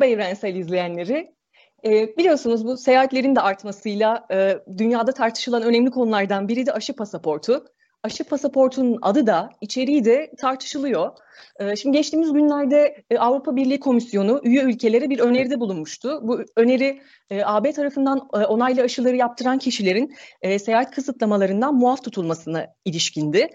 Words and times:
Merhaba 0.00 0.14
evrensel 0.14 0.54
izleyenleri. 0.54 1.34
E, 1.84 2.16
biliyorsunuz 2.16 2.64
bu 2.64 2.76
seyahatlerin 2.76 3.36
de 3.36 3.40
artmasıyla 3.40 4.26
e, 4.32 4.58
dünyada 4.78 5.12
tartışılan 5.12 5.62
önemli 5.62 5.90
konulardan 5.90 6.48
biri 6.48 6.66
de 6.66 6.72
aşı 6.72 6.96
pasaportu. 6.96 7.64
Aşı 8.02 8.24
pasaportunun 8.24 8.98
adı 9.02 9.26
da 9.26 9.50
içeriği 9.60 10.04
de 10.04 10.32
tartışılıyor. 10.38 11.10
Ee, 11.60 11.76
şimdi 11.76 11.96
geçtiğimiz 11.96 12.32
günlerde 12.32 13.04
e, 13.10 13.18
Avrupa 13.18 13.56
Birliği 13.56 13.80
Komisyonu 13.80 14.40
üye 14.44 14.62
ülkelere 14.62 15.10
bir 15.10 15.18
öneride 15.18 15.60
bulunmuştu. 15.60 16.20
Bu 16.22 16.40
öneri 16.56 17.00
e, 17.30 17.42
AB 17.44 17.72
tarafından 17.72 18.28
e, 18.34 18.36
onaylı 18.36 18.82
aşıları 18.82 19.16
yaptıran 19.16 19.58
kişilerin 19.58 20.14
seyahat 20.58 20.90
kısıtlamalarından 20.90 21.74
muaf 21.74 22.04
tutulmasına 22.04 22.66
ilişkindi. 22.84 23.48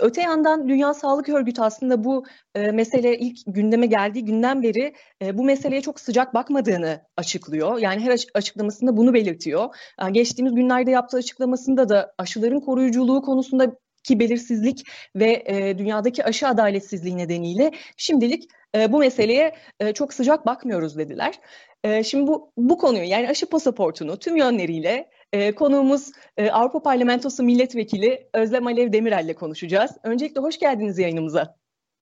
Öte 0.00 0.22
yandan 0.22 0.68
Dünya 0.68 0.94
Sağlık 0.94 1.28
Örgütü 1.28 1.62
aslında 1.62 2.04
bu 2.04 2.24
mesele 2.72 3.18
ilk 3.18 3.38
gündeme 3.46 3.86
geldiği 3.86 4.24
günden 4.24 4.62
beri 4.62 4.94
bu 5.32 5.44
meseleye 5.44 5.80
çok 5.80 6.00
sıcak 6.00 6.34
bakmadığını 6.34 7.00
açıklıyor. 7.16 7.78
Yani 7.78 8.00
her 8.00 8.18
açıklamasında 8.34 8.96
bunu 8.96 9.14
belirtiyor. 9.14 9.74
Geçtiğimiz 10.12 10.54
günlerde 10.54 10.90
yaptığı 10.90 11.16
açıklamasında 11.16 11.88
da 11.88 12.14
aşıların 12.18 12.60
koruyuculuğu 12.60 13.22
konusunda 13.22 13.76
ki 14.08 14.20
belirsizlik 14.20 14.86
ve 15.16 15.42
e, 15.46 15.78
dünyadaki 15.78 16.24
aşı 16.24 16.48
adaletsizliği 16.48 17.16
nedeniyle 17.16 17.70
şimdilik 17.96 18.48
e, 18.74 18.92
bu 18.92 18.98
meseleye 18.98 19.54
e, 19.80 19.92
çok 19.92 20.14
sıcak 20.14 20.46
bakmıyoruz 20.46 20.98
dediler. 20.98 21.40
E, 21.84 22.04
şimdi 22.04 22.26
bu 22.26 22.52
bu 22.56 22.78
konuyu 22.78 23.04
yani 23.04 23.28
aşı 23.28 23.46
pasaportunu 23.46 24.18
tüm 24.18 24.36
yönleriyle 24.36 25.10
e, 25.32 25.52
konuğumuz 25.52 26.10
e, 26.36 26.50
Avrupa 26.50 26.82
Parlamentosu 26.82 27.42
Milletvekili 27.42 28.28
Özlem 28.34 28.66
Alev 28.66 28.92
Demirel 28.92 29.24
ile 29.24 29.34
konuşacağız. 29.34 29.90
Öncelikle 30.02 30.40
hoş 30.40 30.58
geldiniz 30.58 30.98
yayınımıza. 30.98 31.56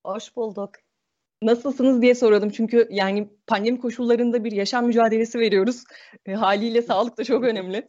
Hoş 0.04 0.36
bulduk. 0.36 0.70
Nasılsınız 1.42 2.02
diye 2.02 2.14
soralım 2.14 2.50
çünkü 2.50 2.88
yani 2.91 3.28
pandemi 3.46 3.80
koşullarında 3.80 4.44
bir 4.44 4.52
yaşam 4.52 4.86
mücadelesi 4.86 5.38
veriyoruz. 5.38 5.84
E, 6.26 6.32
haliyle 6.32 6.82
sağlık 6.82 7.18
da 7.18 7.24
çok 7.24 7.44
önemli. 7.44 7.86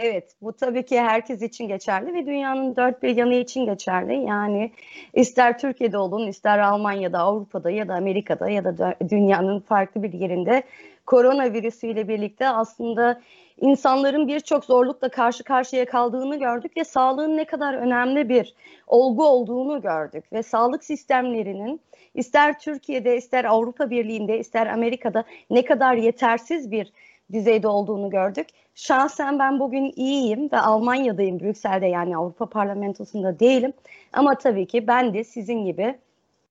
Evet, 0.00 0.32
bu 0.42 0.52
tabii 0.52 0.84
ki 0.84 1.00
herkes 1.00 1.42
için 1.42 1.68
geçerli 1.68 2.14
ve 2.14 2.26
dünyanın 2.26 2.76
dört 2.76 3.02
bir 3.02 3.16
yanı 3.16 3.34
için 3.34 3.64
geçerli. 3.66 4.14
Yani 4.14 4.72
ister 5.14 5.58
Türkiye'de 5.58 5.98
olun, 5.98 6.26
ister 6.26 6.58
Almanya'da, 6.58 7.18
Avrupa'da 7.18 7.70
ya 7.70 7.88
da 7.88 7.94
Amerika'da 7.94 8.50
ya 8.50 8.64
da 8.64 8.94
dünyanın 9.10 9.60
farklı 9.60 10.02
bir 10.02 10.12
yerinde 10.12 10.62
koronavirüsüyle 11.06 12.08
birlikte 12.08 12.48
aslında 12.48 13.20
insanların 13.60 14.28
birçok 14.28 14.64
zorlukla 14.64 15.08
karşı 15.08 15.44
karşıya 15.44 15.84
kaldığını 15.84 16.38
gördük 16.38 16.76
ve 16.76 16.84
sağlığın 16.84 17.36
ne 17.36 17.44
kadar 17.44 17.74
önemli 17.74 18.28
bir 18.28 18.54
olgu 18.86 19.26
olduğunu 19.26 19.82
gördük 19.82 20.32
ve 20.32 20.42
sağlık 20.42 20.84
sistemlerinin 20.84 21.80
ister 22.14 22.58
Türkiye'de, 22.58 23.16
ister 23.16 23.44
Avrupa 23.44 23.90
Birliği'nde, 23.90 24.38
ister 24.38 24.66
Amerika'da 24.66 25.24
ne 25.50 25.64
kadar 25.64 25.94
yetersiz 25.94 26.70
bir 26.70 26.92
düzeyde 27.32 27.68
olduğunu 27.68 28.10
gördük. 28.10 28.46
Şahsen 28.74 29.38
ben 29.38 29.60
bugün 29.60 29.92
iyiyim 29.96 30.52
ve 30.52 30.58
Almanya'dayım, 30.58 31.40
Brüksel'de 31.40 31.86
yani 31.86 32.16
Avrupa 32.16 32.46
Parlamentosu'nda 32.46 33.40
değilim. 33.40 33.72
Ama 34.12 34.34
tabii 34.34 34.66
ki 34.66 34.86
ben 34.86 35.14
de 35.14 35.24
sizin 35.24 35.64
gibi 35.64 35.98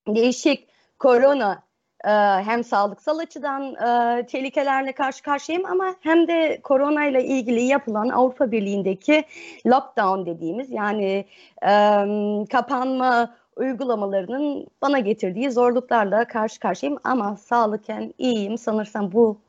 değişik 0.08 0.68
korona 1.00 1.64
e, 2.06 2.10
hem 2.44 2.64
sağlıksal 2.64 3.18
açıdan 3.18 3.76
e, 3.76 4.26
tehlikelerle 4.26 4.92
karşı 4.92 5.24
karşıyayım 5.24 5.72
ama 5.72 5.96
hem 6.02 6.28
de 6.28 6.60
korona 6.64 7.06
ile 7.06 7.26
ilgili 7.26 7.62
yapılan 7.62 8.10
Avrupa 8.10 8.52
Birliği'ndeki 8.52 9.24
lockdown 9.68 10.26
dediğimiz 10.26 10.72
yani 10.72 11.26
e, 11.64 11.72
kapanma 12.52 13.36
uygulamalarının 13.56 14.68
bana 14.82 15.00
getirdiği 15.00 15.52
zorluklarla 15.52 16.26
karşı 16.26 16.60
karşıyayım 16.60 17.00
ama 17.04 17.38
sağlıken 17.38 18.14
iyiyim 18.18 18.58
sanırsam 18.58 19.12
bu 19.12 19.45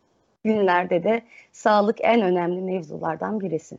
günlerde 0.47 1.05
de 1.05 1.23
sağlık 1.53 1.97
en 2.01 2.23
önemli 2.23 2.61
mevzulardan 2.61 3.41
birisi. 3.41 3.79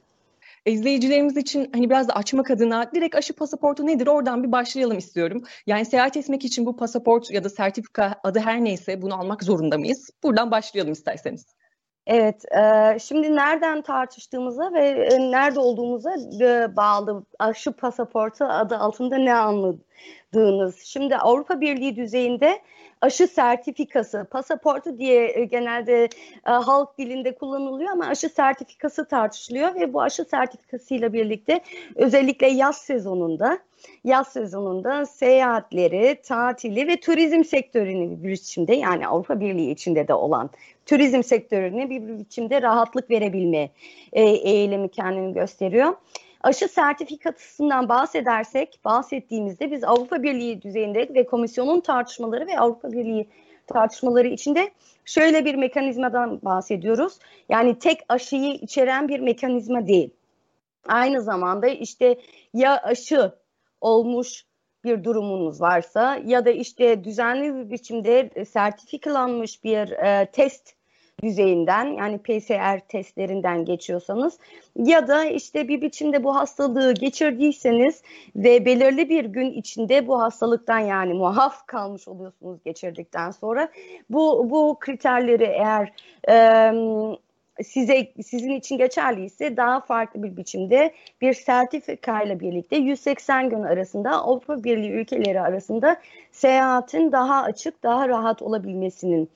İzleyicilerimiz 0.65 1.37
için 1.37 1.69
hani 1.73 1.89
biraz 1.89 2.07
da 2.07 2.13
açmak 2.13 2.51
adına 2.51 2.91
direkt 2.95 3.15
aşı 3.15 3.33
pasaportu 3.33 3.87
nedir 3.87 4.07
oradan 4.07 4.43
bir 4.43 4.51
başlayalım 4.51 4.97
istiyorum. 4.97 5.43
Yani 5.67 5.85
seyahat 5.85 6.17
etmek 6.17 6.45
için 6.45 6.65
bu 6.65 6.75
pasaport 6.75 7.31
ya 7.31 7.43
da 7.43 7.49
sertifika 7.49 8.15
adı 8.23 8.39
her 8.39 8.63
neyse 8.63 9.01
bunu 9.01 9.19
almak 9.19 9.43
zorunda 9.43 9.77
mıyız? 9.77 10.09
Buradan 10.23 10.51
başlayalım 10.51 10.93
isterseniz. 10.93 11.45
Evet, 12.07 12.45
e, 12.55 12.99
şimdi 12.99 13.35
nereden 13.35 13.81
tartıştığımıza 13.81 14.73
ve 14.73 14.87
e, 14.87 15.31
nerede 15.31 15.59
olduğumuza 15.59 16.15
e, 16.41 16.75
bağlı 16.75 17.23
aşı 17.39 17.71
pasaportu 17.71 18.45
adı 18.45 18.77
altında 18.77 19.17
ne 19.17 19.33
anladığınız. 19.33 20.79
Şimdi 20.83 21.17
Avrupa 21.17 21.61
Birliği 21.61 21.95
düzeyinde 21.95 22.61
aşı 23.01 23.27
sertifikası, 23.27 24.27
pasaportu 24.31 24.97
diye 24.97 25.39
e, 25.39 25.45
genelde 25.45 26.03
e, 26.47 26.51
halk 26.51 26.97
dilinde 26.97 27.35
kullanılıyor 27.35 27.91
ama 27.91 28.05
aşı 28.05 28.29
sertifikası 28.29 29.07
tartışılıyor 29.07 29.75
ve 29.75 29.93
bu 29.93 30.01
aşı 30.01 30.25
sertifikasıyla 30.25 31.13
birlikte 31.13 31.61
özellikle 31.95 32.47
yaz 32.47 32.77
sezonunda 32.77 33.59
yaz 34.03 34.27
sezonunda 34.27 35.05
seyahatleri, 35.05 36.21
tatili 36.23 36.87
ve 36.87 36.99
turizm 36.99 37.43
sektörünü 37.43 38.23
bir 38.23 38.29
biçimde 38.29 38.75
yani 38.75 39.07
Avrupa 39.07 39.39
Birliği 39.39 39.71
içinde 39.71 40.07
de 40.07 40.13
olan 40.13 40.49
turizm 40.85 41.23
sektörüne 41.23 41.89
bir 41.89 42.19
biçimde 42.19 42.61
rahatlık 42.61 43.09
verebilme 43.09 43.69
e, 44.13 44.21
eğilimi 44.23 44.89
kendini 44.89 45.33
gösteriyor. 45.33 45.93
Aşı 46.41 46.67
sertifikasından 46.67 47.89
bahsedersek, 47.89 48.79
bahsettiğimizde 48.85 49.71
biz 49.71 49.83
Avrupa 49.83 50.23
Birliği 50.23 50.61
düzeyinde 50.61 51.09
ve 51.13 51.25
komisyonun 51.25 51.79
tartışmaları 51.79 52.47
ve 52.47 52.59
Avrupa 52.59 52.91
Birliği 52.91 53.27
tartışmaları 53.67 54.27
içinde 54.27 54.71
şöyle 55.05 55.45
bir 55.45 55.55
mekanizmadan 55.55 56.41
bahsediyoruz. 56.41 57.19
Yani 57.49 57.79
tek 57.79 57.99
aşıyı 58.09 58.53
içeren 58.53 59.07
bir 59.07 59.19
mekanizma 59.19 59.87
değil. 59.87 60.09
Aynı 60.87 61.21
zamanda 61.21 61.67
işte 61.67 62.15
ya 62.53 62.77
aşı 62.83 63.31
olmuş 63.81 64.45
bir 64.83 65.03
durumunuz 65.03 65.61
varsa 65.61 66.19
ya 66.25 66.45
da 66.45 66.49
işte 66.49 67.03
düzenli 67.03 67.55
bir 67.55 67.69
biçimde 67.71 68.45
sertifikalanmış 68.45 69.63
bir 69.63 69.91
e, 69.91 70.25
test 70.25 70.77
düzeyinden 71.23 71.85
yani 71.85 72.17
PCR 72.17 72.79
testlerinden 72.87 73.65
geçiyorsanız 73.65 74.39
ya 74.75 75.07
da 75.07 75.25
işte 75.25 75.67
bir 75.67 75.81
biçimde 75.81 76.23
bu 76.23 76.35
hastalığı 76.35 76.93
geçirdiyseniz 76.93 78.01
ve 78.35 78.65
belirli 78.65 79.09
bir 79.09 79.25
gün 79.25 79.51
içinde 79.51 80.07
bu 80.07 80.21
hastalıktan 80.21 80.79
yani 80.79 81.13
muaf 81.13 81.65
kalmış 81.67 82.07
oluyorsunuz 82.07 82.59
geçirdikten 82.65 83.31
sonra 83.31 83.69
bu 84.09 84.49
bu 84.49 84.77
kriterleri 84.79 85.43
eğer 85.43 85.93
e, 86.29 86.71
size 87.63 88.07
sizin 88.25 88.51
için 88.51 88.77
geçerliyse 88.77 89.57
daha 89.57 89.79
farklı 89.79 90.23
bir 90.23 90.37
biçimde 90.37 90.93
bir 91.21 91.33
sertifika 91.33 92.21
ile 92.21 92.39
birlikte 92.39 92.75
180 92.75 93.49
gün 93.49 93.63
arasında 93.63 94.11
Avrupa 94.11 94.63
Birliği 94.63 94.91
ülkeleri 94.91 95.41
arasında 95.41 95.97
seyahatin 96.31 97.11
daha 97.11 97.43
açık, 97.43 97.83
daha 97.83 98.09
rahat 98.09 98.41
olabilmesinin 98.41 99.29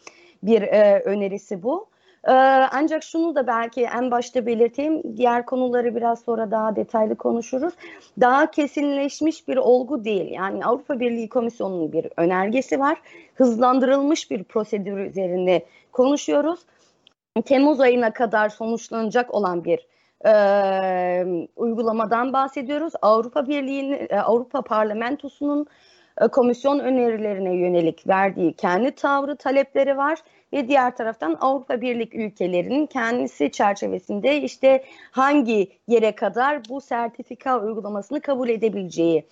bir 0.43 0.61
e, 0.61 0.99
önerisi 0.99 1.63
bu. 1.63 1.91
E, 2.27 2.31
ancak 2.71 3.03
şunu 3.03 3.35
da 3.35 3.47
belki 3.47 3.81
en 3.81 4.11
başta 4.11 4.45
belirteyim, 4.45 5.17
diğer 5.17 5.45
konuları 5.45 5.95
biraz 5.95 6.19
sonra 6.19 6.51
daha 6.51 6.75
detaylı 6.75 7.15
konuşuruz. 7.15 7.73
Daha 8.19 8.51
kesinleşmiş 8.51 9.47
bir 9.47 9.57
olgu 9.57 10.03
değil. 10.03 10.31
Yani 10.31 10.65
Avrupa 10.65 10.99
Birliği 10.99 11.29
Komisyonu'nun 11.29 11.91
bir 11.91 12.07
önergesi 12.17 12.79
var. 12.79 13.01
Hızlandırılmış 13.35 14.31
bir 14.31 14.43
prosedür 14.43 14.97
üzerinde 14.97 15.65
konuşuyoruz. 15.91 16.59
Temmuz 17.45 17.79
ayına 17.79 18.13
kadar 18.13 18.49
sonuçlanacak 18.49 19.33
olan 19.33 19.63
bir 19.63 19.87
e, 20.25 21.25
uygulamadan 21.55 22.33
bahsediyoruz. 22.33 22.93
Avrupa 23.01 23.47
Birliği'nin, 23.47 24.07
e, 24.09 24.19
Avrupa 24.19 24.61
Parlamentosu'nun 24.61 25.65
e, 26.21 26.27
komisyon 26.27 26.79
önerilerine 26.79 27.55
yönelik 27.55 28.07
verdiği 28.07 28.53
kendi 28.53 28.91
tavrı, 28.91 29.35
talepleri 29.35 29.97
var 29.97 30.19
ve 30.53 30.67
diğer 30.67 30.95
taraftan 30.95 31.37
Avrupa 31.41 31.81
Birlik 31.81 32.15
ülkelerinin 32.15 32.85
kendisi 32.85 33.51
çerçevesinde 33.51 34.41
işte 34.41 34.83
hangi 35.11 35.71
yere 35.87 36.15
kadar 36.15 36.69
bu 36.69 36.81
sertifika 36.81 37.59
uygulamasını 37.61 38.21
kabul 38.21 38.49
edebileceği 38.49 39.25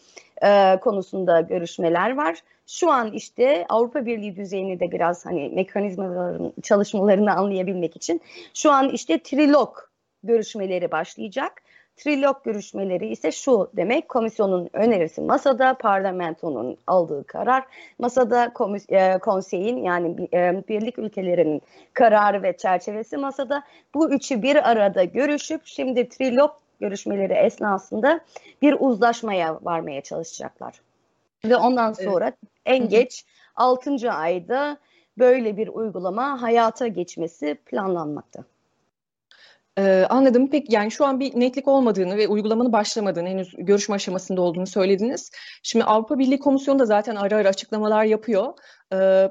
e, 0.43 0.79
konusunda 0.79 1.41
görüşmeler 1.41 2.17
var. 2.17 2.39
Şu 2.67 2.91
an 2.91 3.11
işte 3.11 3.65
Avrupa 3.69 4.05
Birliği 4.05 4.35
düzeyinde 4.35 4.79
de 4.79 4.91
biraz 4.91 5.25
hani 5.25 5.49
mekanizmaların 5.49 6.53
çalışmalarını 6.63 7.33
anlayabilmek 7.33 7.95
için 7.95 8.21
şu 8.53 8.71
an 8.71 8.89
işte 8.89 9.19
trilog 9.23 9.77
görüşmeleri 10.23 10.91
başlayacak. 10.91 11.61
Trilog 11.97 12.43
görüşmeleri 12.43 13.07
ise 13.07 13.31
şu 13.31 13.71
demek 13.73 14.09
komisyonun 14.09 14.69
önerisi 14.73 15.21
masada, 15.21 15.73
parlamentonun 15.73 16.77
aldığı 16.87 17.23
karar 17.23 17.63
masada, 17.99 18.53
e, 18.89 19.17
konseyin 19.17 19.83
yani 19.83 20.29
e, 20.33 20.63
birlik 20.69 20.99
ülkelerinin 20.99 21.61
kararı 21.93 22.43
ve 22.43 22.57
çerçevesi 22.57 23.17
masada. 23.17 23.63
Bu 23.93 24.11
üçü 24.11 24.41
bir 24.41 24.69
arada 24.71 25.03
görüşüp 25.03 25.61
şimdi 25.65 26.09
trilog 26.09 26.51
görüşmeleri 26.79 27.33
esnasında 27.33 28.19
bir 28.61 28.75
uzlaşmaya 28.79 29.59
varmaya 29.61 30.01
çalışacaklar. 30.01 30.81
Ve 31.45 31.55
ondan 31.55 31.93
sonra 31.93 32.25
evet. 32.25 32.35
en 32.65 32.89
geç 32.89 33.25
6. 33.55 34.11
ayda 34.11 34.77
böyle 35.17 35.57
bir 35.57 35.67
uygulama 35.67 36.41
hayata 36.41 36.87
geçmesi 36.87 37.57
planlanmakta. 37.65 38.43
Ee, 39.77 40.05
anladım. 40.09 40.47
Peki 40.51 40.75
yani 40.75 40.91
şu 40.91 41.05
an 41.05 41.19
bir 41.19 41.39
netlik 41.39 41.67
olmadığını 41.67 42.17
ve 42.17 42.27
uygulamanın 42.27 42.73
başlamadığını, 42.73 43.29
henüz 43.29 43.53
görüşme 43.57 43.95
aşamasında 43.95 44.41
olduğunu 44.41 44.67
söylediniz. 44.67 45.31
Şimdi 45.63 45.85
Avrupa 45.85 46.19
Birliği 46.19 46.39
Komisyonu 46.39 46.79
da 46.79 46.85
zaten 46.85 47.15
ara 47.15 47.35
ara 47.35 47.49
açıklamalar 47.49 48.03
yapıyor. 48.03 48.53
Ee, 48.93 49.29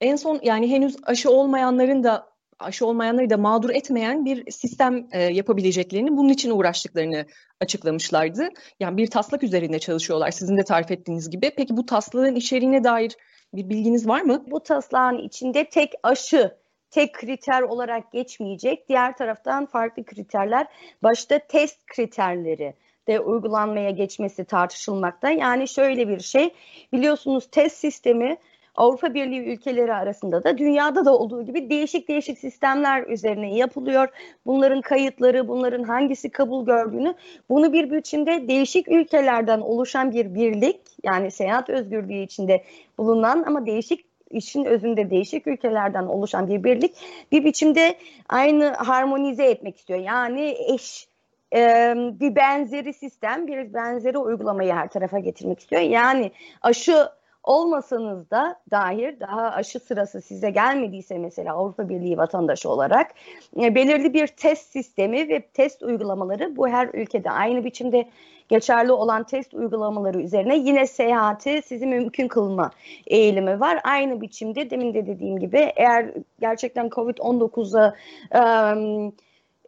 en 0.00 0.16
son 0.16 0.40
yani 0.42 0.70
henüz 0.70 0.96
aşı 1.02 1.30
olmayanların 1.30 2.04
da 2.04 2.29
aşı 2.60 2.86
olmayanları 2.86 3.30
da 3.30 3.36
mağdur 3.36 3.70
etmeyen 3.70 4.24
bir 4.24 4.50
sistem 4.50 5.08
e, 5.12 5.22
yapabileceklerini, 5.22 6.16
bunun 6.16 6.28
için 6.28 6.50
uğraştıklarını 6.50 7.26
açıklamışlardı. 7.60 8.48
Yani 8.80 8.96
bir 8.96 9.06
taslak 9.06 9.42
üzerinde 9.42 9.78
çalışıyorlar 9.78 10.30
sizin 10.30 10.56
de 10.56 10.64
tarif 10.64 10.90
ettiğiniz 10.90 11.30
gibi. 11.30 11.52
Peki 11.56 11.76
bu 11.76 11.86
taslağın 11.86 12.34
içeriğine 12.34 12.84
dair 12.84 13.16
bir 13.54 13.68
bilginiz 13.68 14.08
var 14.08 14.20
mı? 14.20 14.44
Bu 14.50 14.60
taslağın 14.60 15.18
içinde 15.18 15.64
tek 15.64 15.92
aşı 16.02 16.56
tek 16.90 17.14
kriter 17.14 17.62
olarak 17.62 18.12
geçmeyecek. 18.12 18.88
Diğer 18.88 19.16
taraftan 19.16 19.66
farklı 19.66 20.04
kriterler, 20.04 20.66
başta 21.02 21.38
test 21.38 21.86
kriterleri 21.86 22.74
de 23.08 23.20
uygulanmaya 23.20 23.90
geçmesi 23.90 24.44
tartışılmakta. 24.44 25.30
Yani 25.30 25.68
şöyle 25.68 26.08
bir 26.08 26.20
şey, 26.20 26.54
biliyorsunuz 26.92 27.48
test 27.50 27.76
sistemi 27.76 28.36
Avrupa 28.74 29.14
Birliği 29.14 29.40
ülkeleri 29.40 29.94
arasında 29.94 30.44
da 30.44 30.58
dünyada 30.58 31.04
da 31.04 31.16
olduğu 31.18 31.42
gibi 31.42 31.70
değişik 31.70 32.08
değişik 32.08 32.38
sistemler 32.38 33.06
üzerine 33.06 33.56
yapılıyor. 33.56 34.08
Bunların 34.46 34.80
kayıtları, 34.80 35.48
bunların 35.48 35.82
hangisi 35.82 36.30
kabul 36.30 36.66
gördüğünü, 36.66 37.14
bunu 37.48 37.72
bir 37.72 37.90
biçimde 37.90 38.48
değişik 38.48 38.88
ülkelerden 38.88 39.60
oluşan 39.60 40.12
bir 40.12 40.34
birlik, 40.34 40.80
yani 41.04 41.30
seyahat 41.30 41.70
özgürlüğü 41.70 42.22
içinde 42.22 42.64
bulunan 42.98 43.44
ama 43.46 43.66
değişik 43.66 44.04
işin 44.30 44.64
özünde 44.64 45.10
değişik 45.10 45.46
ülkelerden 45.46 46.04
oluşan 46.04 46.48
bir 46.48 46.64
birlik 46.64 46.94
bir 47.32 47.44
biçimde 47.44 47.94
aynı 48.28 48.72
harmonize 48.72 49.44
etmek 49.44 49.76
istiyor. 49.76 50.00
Yani 50.00 50.56
eş 50.74 51.08
bir 52.20 52.36
benzeri 52.36 52.94
sistem, 52.94 53.46
bir 53.46 53.74
benzeri 53.74 54.18
uygulamayı 54.18 54.72
her 54.72 54.88
tarafa 54.88 55.18
getirmek 55.18 55.60
istiyor. 55.60 55.82
Yani 55.82 56.30
aşı 56.62 57.08
olmasanız 57.42 58.30
da 58.30 58.56
dair 58.70 59.20
daha 59.20 59.50
aşı 59.50 59.80
sırası 59.80 60.20
size 60.20 60.50
gelmediyse 60.50 61.18
mesela 61.18 61.54
Avrupa 61.54 61.88
Birliği 61.88 62.18
vatandaşı 62.18 62.70
olarak 62.70 63.14
e, 63.60 63.74
belirli 63.74 64.14
bir 64.14 64.26
test 64.26 64.72
sistemi 64.72 65.28
ve 65.28 65.40
test 65.40 65.82
uygulamaları 65.82 66.56
bu 66.56 66.68
her 66.68 66.88
ülkede 66.94 67.30
aynı 67.30 67.64
biçimde 67.64 68.08
geçerli 68.48 68.92
olan 68.92 69.24
test 69.24 69.54
uygulamaları 69.54 70.20
üzerine 70.20 70.56
yine 70.56 70.86
seyahati 70.86 71.62
sizi 71.66 71.86
mümkün 71.86 72.28
kılma 72.28 72.70
eğilimi 73.06 73.60
var. 73.60 73.80
Aynı 73.84 74.20
biçimde 74.20 74.70
demin 74.70 74.94
de 74.94 75.06
dediğim 75.06 75.38
gibi 75.38 75.72
eğer 75.76 76.10
gerçekten 76.40 76.88
COVID-19'a 76.88 77.94
um, 78.74 79.12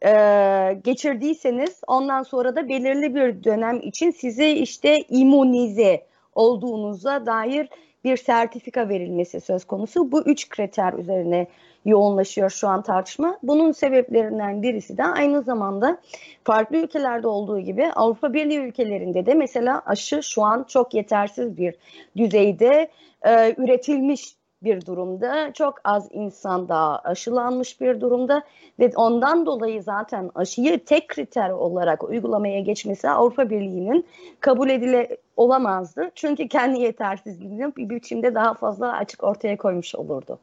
e, 0.05 0.81
geçirdiyseniz 0.85 1.81
ondan 1.87 2.23
sonra 2.23 2.57
da 2.57 2.69
belirli 2.69 3.15
bir 3.15 3.45
dönem 3.45 3.81
için 3.81 4.11
size 4.11 4.51
işte 4.51 5.05
imunize 5.09 6.12
olduğunuza 6.35 7.27
dair 7.27 7.69
bir 8.05 8.17
sertifika 8.17 8.89
verilmesi 8.89 9.41
söz 9.41 9.65
konusu. 9.65 10.13
Bu 10.13 10.23
üç 10.23 10.49
kriter 10.49 10.93
üzerine 10.93 11.47
yoğunlaşıyor 11.85 12.51
şu 12.51 12.69
an 12.69 12.83
tartışma. 12.83 13.39
Bunun 13.43 13.73
sebeplerinden 13.73 14.63
birisi 14.63 14.99
de 14.99 15.05
aynı 15.05 15.43
zamanda 15.43 15.99
farklı 16.45 16.77
ülkelerde 16.77 17.29
olduğu 17.29 17.61
gibi 17.61 17.93
Avrupa 17.93 18.33
Birliği 18.33 18.59
ülkelerinde 18.59 19.27
de 19.27 19.35
mesela 19.35 19.83
aşı 19.87 20.23
şu 20.23 20.43
an 20.43 20.65
çok 20.69 20.95
yetersiz 20.95 21.57
bir 21.57 21.75
düzeyde 22.17 22.91
e, 23.27 23.55
üretilmiş 23.57 24.37
bir 24.63 24.87
durumda. 24.87 25.53
Çok 25.53 25.75
az 25.85 26.09
insan 26.13 26.69
daha 26.69 26.99
aşılanmış 26.99 27.81
bir 27.81 28.01
durumda 28.01 28.43
ve 28.79 28.93
ondan 28.97 29.47
dolayı 29.47 29.83
zaten 29.83 30.31
aşıyı 30.35 30.85
tek 30.85 31.09
kriter 31.09 31.51
olarak 31.51 32.05
uygulamaya 32.05 32.61
geçmesi 32.61 33.09
Avrupa 33.09 33.51
Birliği'nin 33.51 34.07
kabul 34.41 34.71
edile 34.71 35.17
olamazdı. 35.37 36.11
Çünkü 36.15 36.49
kendi 36.49 36.81
yetersizliğini 36.81 37.77
bir 37.77 37.89
biçimde 37.91 38.35
daha 38.35 38.55
fazla 38.55 38.93
açık 38.93 39.25
ortaya 39.25 39.57
koymuş 39.57 39.95
olurdu. 39.95 40.39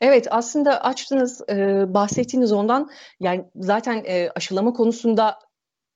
Evet 0.00 0.26
aslında 0.30 0.84
açtınız 0.84 1.42
e, 1.48 1.84
bahsettiğiniz 1.94 2.52
ondan 2.52 2.90
yani 3.20 3.44
zaten 3.56 4.04
e, 4.06 4.30
aşılama 4.36 4.72
konusunda 4.72 5.38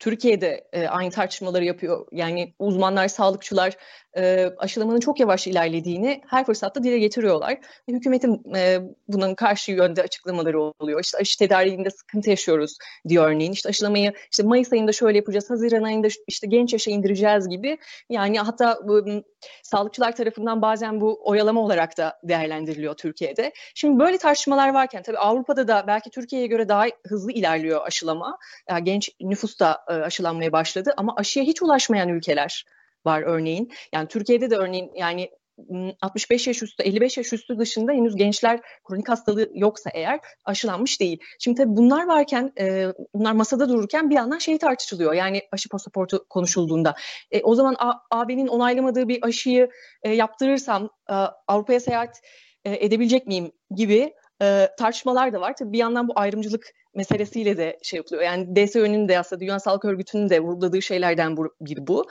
Türkiye'de 0.03 0.69
e, 0.73 0.87
aynı 0.87 1.11
tartışmaları 1.11 1.65
yapıyor. 1.65 2.07
Yani 2.13 2.55
uzmanlar, 2.59 3.09
sağlıkçılar 3.09 3.77
e, 4.17 4.51
aşılamanın 4.59 5.01
çok 5.01 5.21
yavaş 5.21 5.47
ilerlediğini 5.47 6.23
her 6.27 6.47
fırsatta 6.47 6.83
dile 6.85 6.99
getiriyorlar. 6.99 7.59
Hükümetin 7.89 8.55
e, 8.57 8.79
bunun 9.09 9.35
karşı 9.35 9.73
yönde 9.73 10.03
açıklamaları 10.03 10.61
oluyor. 10.61 11.01
İşte 11.01 11.19
aşı 11.19 11.39
tedariğinde 11.39 11.91
sıkıntı 11.91 12.31
yaşıyoruz 12.31 12.79
diyor 13.09 13.31
örneğin. 13.31 13.53
İşte 13.53 13.69
aşılamayı 13.69 14.13
işte 14.31 14.43
Mayıs 14.43 14.73
ayında 14.73 14.93
şöyle 14.93 15.19
yapacağız, 15.19 15.51
Haziran 15.51 15.83
ayında 15.83 16.09
işte 16.29 16.47
genç 16.47 16.73
yaşa 16.73 16.91
indireceğiz 16.91 17.49
gibi. 17.49 17.79
Yani 18.11 18.39
hatta 18.39 18.79
bu, 18.85 19.05
sağlıkçılar 19.63 20.17
tarafından 20.17 20.63
bazen 20.63 21.01
bu 21.01 21.21
oyalama 21.25 21.61
olarak 21.61 21.99
da 21.99 22.19
değerlendiriliyor 22.23 22.95
Türkiye'de. 22.95 23.53
Şimdi 23.75 23.99
böyle 23.99 24.19
tartışmalar 24.19 24.75
varken 24.75 25.03
tabii 25.03 25.19
Avrupa'da 25.19 25.69
da 25.69 25.85
belki 25.87 26.11
Türkiye'ye 26.11 26.47
göre 26.47 26.69
daha 26.69 26.85
hızlı 27.07 27.33
ilerliyor 27.33 27.87
aşılama. 27.87 28.39
Yani 28.69 28.85
genç 28.85 29.11
nüfus 29.21 29.61
da 29.61 29.85
aşılanmaya 29.93 30.53
başladı 30.53 30.95
ama 30.97 31.15
aşıya 31.17 31.45
hiç 31.45 31.63
ulaşmayan 31.63 32.09
ülkeler 32.09 32.65
var 33.07 33.23
örneğin. 33.23 33.73
Yani 33.95 34.09
Türkiye'de 34.09 34.51
de 34.51 34.57
örneğin 34.57 34.91
yani 34.95 35.31
65 36.01 36.47
yaş 36.47 36.63
üstü, 36.63 36.83
55 36.83 37.17
yaş 37.17 37.33
üstü 37.33 37.59
dışında 37.59 37.93
henüz 37.93 38.17
gençler 38.17 38.61
kronik 38.85 39.09
hastalığı 39.09 39.51
yoksa 39.55 39.91
eğer 39.95 40.21
aşılanmış 40.45 41.01
değil. 41.01 41.19
Şimdi 41.39 41.63
tabii 41.63 41.77
bunlar 41.77 42.07
varken, 42.07 42.53
e, 42.61 42.87
bunlar 43.15 43.33
masada 43.33 43.69
dururken 43.69 44.11
bir 44.11 44.15
yandan 44.15 44.39
şey 44.39 44.59
tartışılıyor. 44.59 45.13
Yani 45.13 45.43
aşı 45.53 45.69
pasaportu 45.69 46.27
konuşulduğunda. 46.31 46.95
E, 47.31 47.43
o 47.43 47.55
zaman 47.55 47.77
AB'nin 48.11 48.47
onaylamadığı 48.47 49.09
bir 49.09 49.19
aşıyı 49.23 49.71
e, 50.03 50.11
yaptırırsam 50.11 50.91
e, 51.11 51.15
Avrupa'ya 51.47 51.81
seyahat 51.81 52.21
e, 52.65 52.85
edebilecek 52.87 53.27
miyim 53.27 53.53
gibi 53.75 54.13
e, 54.43 54.69
tartışmalar 54.79 55.33
da 55.33 55.41
var. 55.41 55.57
Tabii 55.57 55.73
bir 55.73 55.79
yandan 55.79 56.09
bu 56.09 56.13
ayrımcılık 56.17 56.67
meselesiyle 56.95 57.57
de 57.57 57.79
şey 57.83 57.97
yapılıyor. 57.97 58.23
Yani 58.23 58.57
DSÖ'nün 58.57 59.09
de 59.09 59.19
aslında 59.19 59.41
Dünya 59.41 59.61
Sağlık 59.61 59.85
Örgütü'nün 59.85 60.31
de 60.31 60.41
vurguladığı 60.41 60.83
şeylerden 60.83 61.37
biri 61.61 61.87
bu. 61.87 62.07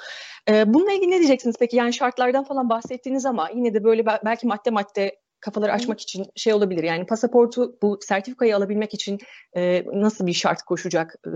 E, 0.49 0.73
bununla 0.73 0.91
ilgili 0.91 1.11
ne 1.11 1.17
diyeceksiniz 1.17 1.55
peki? 1.59 1.77
Yani 1.77 1.93
şartlardan 1.93 2.43
falan 2.43 2.69
bahsettiğiniz 2.69 3.25
ama 3.25 3.49
yine 3.55 3.73
de 3.73 3.83
böyle 3.83 4.05
belki 4.05 4.47
madde 4.47 4.69
madde 4.69 5.15
kafaları 5.39 5.71
açmak 5.71 6.01
için 6.01 6.25
şey 6.35 6.53
olabilir. 6.53 6.83
Yani 6.83 7.05
pasaportu 7.05 7.77
bu 7.81 7.99
sertifikayı 8.01 8.57
alabilmek 8.57 8.93
için 8.93 9.19
e, 9.55 9.83
nasıl 9.93 10.27
bir 10.27 10.33
şart 10.33 10.61
koşacak 10.61 11.15
e, 11.27 11.31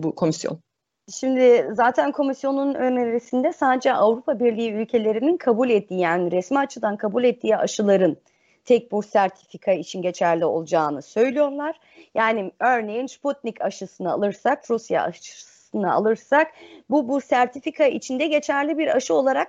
bu 0.00 0.14
komisyon? 0.14 0.60
Şimdi 1.12 1.68
zaten 1.72 2.12
komisyonun 2.12 2.74
önerisinde 2.74 3.52
sadece 3.52 3.94
Avrupa 3.94 4.40
Birliği 4.40 4.72
ülkelerinin 4.72 5.36
kabul 5.36 5.70
ettiği 5.70 6.00
yani 6.00 6.32
resmi 6.32 6.58
açıdan 6.58 6.96
kabul 6.96 7.24
ettiği 7.24 7.56
aşıların 7.56 8.16
tek 8.64 8.92
bu 8.92 9.02
sertifika 9.02 9.72
için 9.72 10.02
geçerli 10.02 10.44
olacağını 10.44 11.02
söylüyorlar. 11.02 11.80
Yani 12.14 12.52
örneğin 12.60 13.06
Sputnik 13.06 13.62
aşısını 13.62 14.12
alırsak, 14.12 14.70
Rusya 14.70 15.02
aşısını 15.02 15.94
alırsak 15.94 16.52
bu 16.90 17.08
bu 17.08 17.20
sertifika 17.20 17.84
içinde 17.86 18.26
geçerli 18.26 18.78
bir 18.78 18.96
aşı 18.96 19.14
olarak 19.14 19.48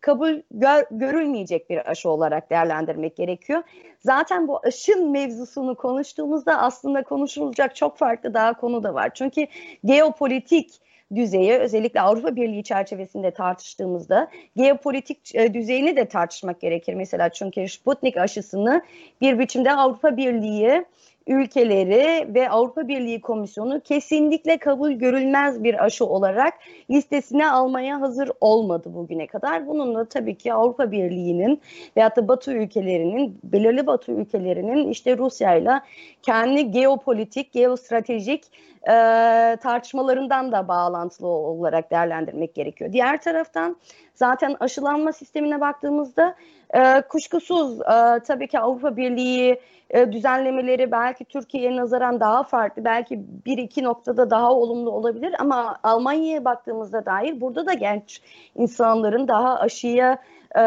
kabul 0.00 0.42
gör, 0.50 0.84
görülmeyecek 0.90 1.70
bir 1.70 1.90
aşı 1.90 2.10
olarak 2.10 2.50
değerlendirmek 2.50 3.16
gerekiyor. 3.16 3.62
Zaten 4.00 4.48
bu 4.48 4.60
aşın 4.66 5.10
mevzusunu 5.10 5.74
konuştuğumuzda 5.74 6.58
aslında 6.58 7.02
konuşulacak 7.02 7.76
çok 7.76 7.98
farklı 7.98 8.34
daha 8.34 8.52
konu 8.52 8.82
da 8.82 8.94
var. 8.94 9.10
Çünkü 9.14 9.46
geopolitik 9.84 10.80
düzeyi 11.16 11.52
özellikle 11.52 12.00
Avrupa 12.00 12.36
Birliği 12.36 12.64
çerçevesinde 12.64 13.30
tartıştığımızda 13.30 14.30
geopolitik 14.56 15.34
e, 15.34 15.54
düzeyini 15.54 15.96
de 15.96 16.04
tartışmak 16.04 16.60
gerekir. 16.60 16.94
Mesela 16.94 17.28
çünkü 17.28 17.68
Sputnik 17.68 18.16
aşısını 18.16 18.82
bir 19.20 19.38
biçimde 19.38 19.72
Avrupa 19.72 20.16
Birliği 20.16 20.84
ülkeleri 21.26 22.34
ve 22.34 22.50
Avrupa 22.50 22.88
Birliği 22.88 23.20
Komisyonu 23.20 23.80
kesinlikle 23.80 24.56
kabul 24.56 24.92
görülmez 24.92 25.64
bir 25.64 25.84
aşı 25.84 26.06
olarak 26.06 26.54
listesine 26.90 27.50
almaya 27.50 28.00
hazır 28.00 28.30
olmadı 28.40 28.90
bugüne 28.94 29.26
kadar. 29.26 29.66
Bununla 29.66 30.04
tabii 30.04 30.34
ki 30.34 30.52
Avrupa 30.52 30.90
Birliği'nin 30.90 31.60
veyahut 31.96 32.16
da 32.16 32.28
Batı 32.28 32.52
ülkelerinin, 32.52 33.38
belirli 33.44 33.86
Batı 33.86 34.12
ülkelerinin 34.12 34.88
işte 34.88 35.18
Rusya 35.18 35.54
ile 35.54 35.80
kendi 36.22 36.70
geopolitik, 36.70 37.52
geostratejik 37.52 38.44
e, 38.88 39.56
tartışmalarından 39.62 40.52
da 40.52 40.68
bağlantılı 40.68 41.28
olarak 41.28 41.90
değerlendirmek 41.90 42.54
gerekiyor. 42.54 42.92
Diğer 42.92 43.22
taraftan 43.22 43.76
zaten 44.14 44.56
aşılanma 44.60 45.12
sistemine 45.12 45.60
baktığımızda 45.60 46.34
e, 46.74 47.00
kuşkusuz 47.00 47.80
e, 47.80 48.20
tabii 48.26 48.48
ki 48.48 48.58
Avrupa 48.58 48.96
Birliği 48.96 49.60
e, 49.90 50.12
düzenlemeleri 50.12 50.92
belki 50.92 51.24
Türkiye'ye 51.24 51.76
nazaran 51.76 52.20
daha 52.20 52.42
farklı, 52.42 52.84
belki 52.84 53.24
bir 53.46 53.58
iki 53.58 53.82
noktada 53.82 54.30
daha 54.30 54.52
olumlu 54.52 54.90
olabilir 54.90 55.34
ama 55.38 55.76
Almanya'ya 55.82 56.44
baktığımızda 56.44 57.06
dair 57.06 57.40
burada 57.40 57.66
da 57.66 57.72
genç 57.72 58.20
insanların 58.54 59.28
daha 59.28 59.58
aşıya 59.58 60.18
e, 60.54 60.60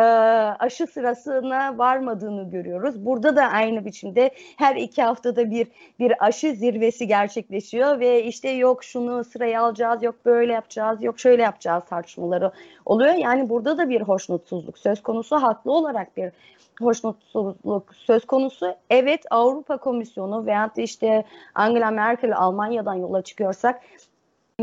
aşı 0.59 0.87
sırasına 0.87 1.77
varmadığını 1.77 2.49
görüyoruz. 2.49 3.05
Burada 3.05 3.35
da 3.35 3.43
aynı 3.43 3.85
biçimde 3.85 4.31
her 4.57 4.75
iki 4.75 5.03
haftada 5.03 5.51
bir 5.51 5.67
bir 5.99 6.25
aşı 6.25 6.51
zirvesi 6.51 7.07
gerçekleşiyor 7.07 7.99
ve 7.99 8.23
işte 8.23 8.49
yok 8.49 8.83
şunu 8.83 9.23
sıraya 9.23 9.61
alacağız, 9.61 10.03
yok 10.03 10.15
böyle 10.25 10.53
yapacağız, 10.53 11.03
yok 11.03 11.19
şöyle 11.19 11.41
yapacağız 11.43 11.83
tartışmaları 11.89 12.51
oluyor. 12.85 13.13
Yani 13.13 13.49
burada 13.49 13.77
da 13.77 13.89
bir 13.89 14.01
hoşnutsuzluk 14.01 14.77
söz 14.77 15.03
konusu 15.03 15.35
haklı 15.35 15.71
olarak 15.71 16.17
bir 16.17 16.31
hoşnutsuzluk 16.81 17.95
söz 17.95 18.25
konusu. 18.25 18.75
Evet 18.89 19.25
Avrupa 19.31 19.77
Komisyonu 19.77 20.45
veyahut 20.45 20.77
da 20.77 20.81
işte 20.81 21.25
Angela 21.55 21.91
Merkel 21.91 22.37
Almanya'dan 22.37 22.93
yola 22.93 23.21
çıkıyorsak 23.21 23.81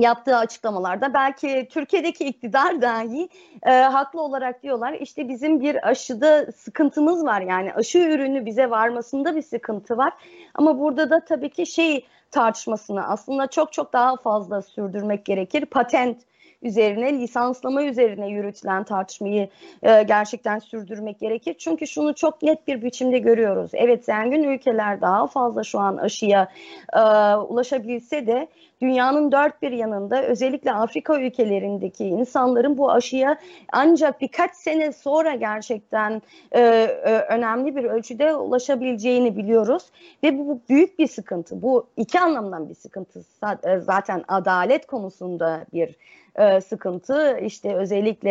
yaptığı 0.01 0.37
açıklamalarda 0.37 1.15
belki 1.15 1.69
Türkiye'deki 1.71 2.25
iktidar 2.25 2.83
dahi 2.83 3.29
e, 3.63 3.71
haklı 3.71 4.23
olarak 4.23 4.63
diyorlar 4.63 4.93
işte 4.93 5.29
bizim 5.29 5.61
bir 5.61 5.89
aşıda 5.89 6.53
sıkıntımız 6.53 7.25
var 7.25 7.41
yani 7.41 7.75
aşı 7.75 7.99
ürünü 7.99 8.47
bize 8.47 8.71
varmasında 8.71 9.37
bir 9.37 9.43
sıkıntı 9.43 9.97
var 9.97 10.13
ama 10.55 10.81
burada 10.81 11.11
da 11.11 11.25
tabii 11.25 11.51
ki 11.51 11.67
şey 11.67 12.07
tartışmasını 12.31 13.09
aslında 13.09 13.47
çok 13.47 13.73
çok 13.73 13.93
daha 13.93 14.17
fazla 14.17 14.63
sürdürmek 14.63 15.25
gerekir 15.25 15.67
patent 15.67 16.19
üzerine, 16.65 17.13
lisanslama 17.13 17.85
üzerine 17.85 18.29
yürütülen 18.29 18.85
tartışmayı 18.85 19.49
e, 19.83 20.03
gerçekten 20.03 20.59
sürdürmek 20.59 21.21
gerekir. 21.21 21.55
Çünkü 21.59 21.87
şunu 21.87 22.15
çok 22.15 22.43
net 22.43 22.69
bir 22.69 22.83
biçimde 22.83 23.19
görüyoruz. 23.19 23.71
Evet 23.75 24.05
zengin 24.05 24.43
ülkeler 24.43 25.01
daha 25.01 25.27
fazla 25.27 25.65
şu 25.65 25.79
an 25.79 25.97
aşıya 25.97 26.49
e, 26.93 27.01
ulaşabilse 27.35 28.27
de 28.27 28.49
dünyanın 28.85 29.33
dört 29.33 29.63
bir 29.63 29.73
yanında 29.73 30.23
özellikle 30.23 30.73
Afrika 30.73 31.21
ülkelerindeki 31.21 32.05
insanların 32.05 32.79
bu 32.79 32.91
aşıya 32.91 33.39
ancak 33.73 34.21
birkaç 34.21 34.57
sene 34.57 34.93
sonra 34.93 35.35
gerçekten 35.35 36.23
e, 36.53 36.61
e, 36.61 37.19
önemli 37.29 37.77
bir 37.77 37.85
ölçüde 37.85 38.35
ulaşabileceğini 38.35 39.37
biliyoruz 39.37 39.91
ve 40.23 40.39
bu, 40.39 40.49
bu 40.49 40.61
büyük 40.69 40.99
bir 40.99 41.07
sıkıntı. 41.07 41.63
Bu 41.63 41.87
iki 41.97 42.21
anlamdan 42.21 42.69
bir 42.69 42.75
sıkıntı. 42.75 43.25
E, 43.65 43.79
zaten 43.79 44.25
adalet 44.29 44.87
konusunda 44.87 45.65
bir 45.73 45.97
e, 46.37 46.61
sıkıntı. 46.61 47.39
İşte 47.39 47.75
özellikle 47.75 48.31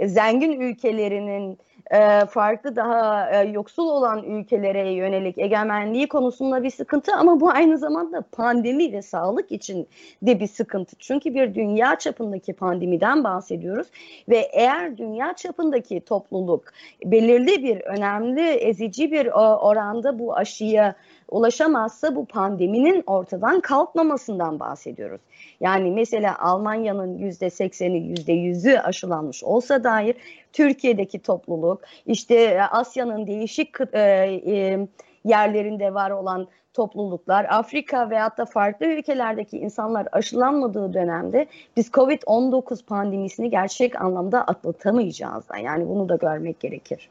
e, 0.00 0.06
zengin 0.06 0.60
ülkelerinin 0.60 1.58
e, 1.90 2.26
farklı 2.26 2.76
daha 2.76 3.30
e, 3.30 3.48
yoksul 3.48 3.88
olan 3.88 4.22
ülkelere 4.22 4.92
yönelik 4.92 5.38
egemenliği 5.38 6.08
konusunda 6.08 6.62
bir 6.62 6.70
sıkıntı 6.70 7.14
ama 7.14 7.40
bu 7.40 7.50
aynı 7.50 7.78
zamanda 7.78 8.24
pandemi 8.32 8.92
ve 8.92 9.02
sağlık 9.02 9.52
için 9.52 9.88
de 10.22 10.40
bir 10.40 10.46
sıkıntı. 10.46 10.96
Çünkü 10.98 11.34
bir 11.34 11.54
dünya 11.54 11.98
çapındaki 11.98 12.52
pandemiden 12.52 13.24
bahsediyoruz 13.24 13.86
ve 14.28 14.36
eğer 14.36 14.98
dünya 14.98 15.34
çapındaki 15.36 16.00
topluluk 16.00 16.64
belirli 17.04 17.62
bir 17.62 17.80
önemli 17.80 18.42
ezici 18.42 19.12
bir 19.12 19.26
oranda 19.62 20.18
bu 20.18 20.36
aşıya 20.36 20.94
ulaşamazsa 21.32 22.16
bu 22.16 22.24
pandeminin 22.26 23.02
ortadan 23.06 23.60
kalkmamasından 23.60 24.60
bahsediyoruz. 24.60 25.20
Yani 25.60 25.90
mesela 25.90 26.38
Almanya'nın 26.38 27.18
yüzde 27.18 27.50
sekseni, 27.50 27.98
yüzde 27.98 28.32
yüzü 28.32 28.76
aşılanmış 28.76 29.44
olsa 29.44 29.84
dair 29.84 30.16
Türkiye'deki 30.52 31.18
topluluk, 31.18 31.80
işte 32.06 32.62
Asya'nın 32.64 33.26
değişik 33.26 33.68
e, 33.92 34.00
e, 34.46 34.86
yerlerinde 35.24 35.94
var 35.94 36.10
olan 36.10 36.48
topluluklar, 36.74 37.46
Afrika 37.50 38.10
veyahut 38.10 38.38
da 38.38 38.44
farklı 38.44 38.86
ülkelerdeki 38.86 39.58
insanlar 39.58 40.08
aşılanmadığı 40.12 40.92
dönemde 40.92 41.46
biz 41.76 41.88
COVID-19 41.88 42.84
pandemisini 42.84 43.50
gerçek 43.50 44.00
anlamda 44.00 44.42
atlatamayacağız. 44.42 45.44
Yani 45.64 45.88
bunu 45.88 46.08
da 46.08 46.16
görmek 46.16 46.60
gerekir. 46.60 47.10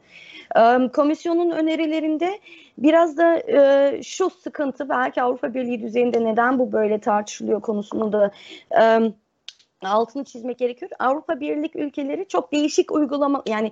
Komisyonun 0.94 1.51
önerilerinde 1.51 2.39
biraz 2.77 3.18
da 3.18 3.41
şu 4.03 4.30
sıkıntı 4.30 4.89
belki 4.89 5.22
Avrupa 5.22 5.53
Birliği 5.53 5.82
düzeyinde 5.82 6.24
neden 6.24 6.60
bu 6.60 6.72
böyle 6.72 7.00
tartışılıyor 7.00 7.62
konusunu 7.62 8.13
da 8.13 8.32
altını 9.84 10.24
çizmek 10.24 10.58
gerekiyor. 10.58 10.91
Avrupa 11.00 11.39
Birlik 11.39 11.75
ülkeleri 11.75 12.27
çok 12.27 12.51
değişik 12.51 12.91
uygulama 12.91 13.44
yani 13.48 13.72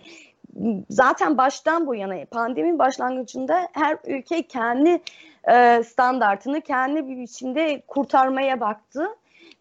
zaten 0.89 1.37
baştan 1.37 1.87
bu 1.87 1.95
yana 1.95 2.25
pandemi 2.25 2.79
başlangıcında 2.79 3.67
her 3.73 3.97
ülke 4.07 4.41
kendi 4.41 5.01
e, 5.51 5.83
standartını 5.83 6.61
kendi 6.61 7.07
bir 7.07 7.17
biçimde 7.17 7.81
kurtarmaya 7.87 8.59
baktı 8.59 9.07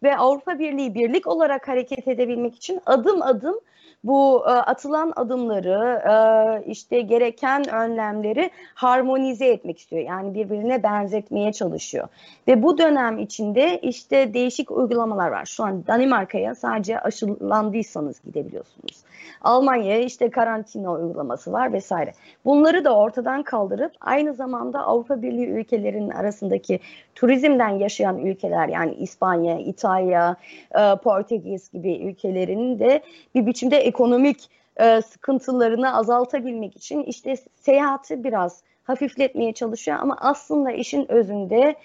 ve 0.03 0.17
Avrupa 0.17 0.59
Birliği 0.59 0.95
birlik 0.95 1.27
olarak 1.27 1.67
hareket 1.67 2.07
edebilmek 2.07 2.55
için 2.55 2.81
adım 2.85 3.21
adım 3.21 3.59
bu 4.03 4.43
e, 4.47 4.49
atılan 4.51 5.13
adımları 5.15 6.01
e, 6.09 6.13
işte 6.71 7.01
gereken 7.01 7.69
önlemleri 7.69 8.51
harmonize 8.73 9.45
etmek 9.45 9.79
istiyor. 9.79 10.01
Yani 10.01 10.33
birbirine 10.33 10.83
benzetmeye 10.83 11.53
çalışıyor. 11.53 12.07
Ve 12.47 12.63
bu 12.63 12.77
dönem 12.77 13.19
içinde 13.19 13.79
işte 13.79 14.33
değişik 14.33 14.71
uygulamalar 14.71 15.29
var. 15.29 15.45
Şu 15.45 15.63
an 15.63 15.87
Danimarka'ya 15.87 16.55
sadece 16.55 16.99
aşılandıysanız 16.99 18.21
gidebiliyorsunuz. 18.21 19.03
Almanya'ya 19.41 19.99
işte 19.99 20.29
karantina 20.29 20.93
uygulaması 20.93 21.51
var 21.51 21.73
vesaire. 21.73 22.13
Bunları 22.45 22.85
da 22.85 22.95
ortadan 22.95 23.43
kaldırıp 23.43 23.91
aynı 24.01 24.33
zamanda 24.33 24.79
Avrupa 24.79 25.21
Birliği 25.21 25.47
ülkelerinin 25.47 26.09
arasındaki 26.09 26.79
turizmden 27.15 27.69
yaşayan 27.69 28.17
ülkeler 28.17 28.67
yani 28.67 28.93
İspanya, 28.93 29.59
İtalya, 29.59 29.88
e, 29.97 30.95
Portekiz 31.03 31.69
gibi 31.71 31.97
ülkelerinin 31.97 32.79
de 32.79 33.03
bir 33.35 33.45
biçimde 33.45 33.77
ekonomik 33.77 34.49
e, 34.77 35.01
sıkıntılarını 35.01 35.97
azaltabilmek 35.97 36.75
için 36.75 37.03
işte 37.03 37.35
seyahati 37.55 38.23
biraz 38.23 38.63
hafifletmeye 38.83 39.53
çalışıyor 39.53 39.97
ama 40.01 40.17
aslında 40.19 40.71
işin 40.71 41.11
özünde 41.11 41.75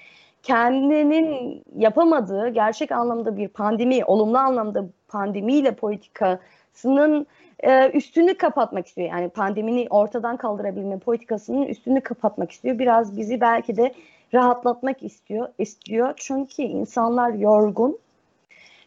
kendinin 0.43 1.63
yapamadığı 1.77 2.49
gerçek 2.49 2.93
anlamda 2.93 3.37
bir 3.37 3.49
pandemi, 3.49 4.05
olumlu 4.05 4.39
anlamda 4.39 4.85
pandemiyle 5.09 5.75
politikasının 5.75 7.27
e, 7.61 7.91
üstünü 7.91 8.35
kapatmak 8.35 8.87
istiyor. 8.87 9.09
Yani 9.09 9.29
pandemini 9.29 9.87
ortadan 9.91 10.37
kaldırabilme 10.37 10.99
politikasının 10.99 11.63
üstünü 11.63 12.01
kapatmak 12.01 12.51
istiyor. 12.51 12.79
Biraz 12.79 13.17
bizi 13.17 13.41
belki 13.41 13.77
de 13.77 13.95
rahatlatmak 14.35 15.03
istiyor. 15.03 15.49
istiyor. 15.59 16.13
Çünkü 16.17 16.63
insanlar 16.63 17.31
yorgun. 17.31 17.99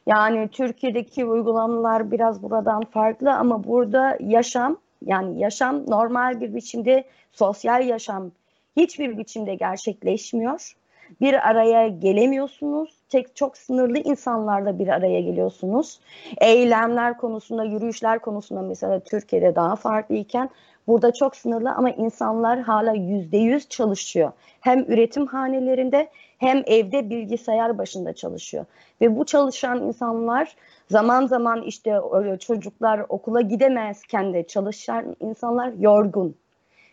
Yani 0.05 0.47
Türkiye'deki 0.47 1.25
uygulamalar 1.25 2.11
biraz 2.11 2.43
buradan 2.43 2.83
farklı 2.83 3.33
ama 3.33 3.63
burada 3.63 4.17
yaşam 4.19 4.77
yani 5.05 5.39
yaşam 5.39 5.89
normal 5.89 6.41
bir 6.41 6.55
biçimde 6.55 7.03
sosyal 7.31 7.87
yaşam 7.87 8.31
hiçbir 8.77 9.17
biçimde 9.17 9.55
gerçekleşmiyor. 9.55 10.73
Bir 11.21 11.49
araya 11.49 11.87
gelemiyorsunuz. 11.87 12.89
Tek 13.09 13.35
çok 13.35 13.57
sınırlı 13.57 13.97
insanlarla 13.97 14.79
bir 14.79 14.87
araya 14.87 15.21
geliyorsunuz. 15.21 15.99
Eylemler 16.41 17.17
konusunda, 17.17 17.63
yürüyüşler 17.63 18.19
konusunda 18.19 18.61
mesela 18.61 18.99
Türkiye'de 18.99 19.55
daha 19.55 19.75
farklı 19.75 20.15
iken 20.15 20.49
burada 20.87 21.13
çok 21.13 21.35
sınırlı 21.35 21.71
ama 21.71 21.89
insanlar 21.89 22.59
hala 22.59 22.93
yüzde 22.93 23.37
yüz 23.37 23.69
çalışıyor. 23.69 24.31
Hem 24.61 24.79
üretim 24.79 25.27
hanelerinde 25.27 26.09
hem 26.37 26.63
evde 26.65 27.09
bilgisayar 27.09 27.77
başında 27.77 28.13
çalışıyor. 28.13 28.65
Ve 29.01 29.17
bu 29.17 29.25
çalışan 29.25 29.83
insanlar 29.83 30.55
zaman 30.89 31.27
zaman 31.27 31.61
işte 31.61 31.99
çocuklar 32.39 33.05
okula 33.09 33.41
gidemezken 33.41 34.33
de 34.33 34.47
çalışan 34.47 35.15
insanlar 35.19 35.73
yorgun. 35.79 36.35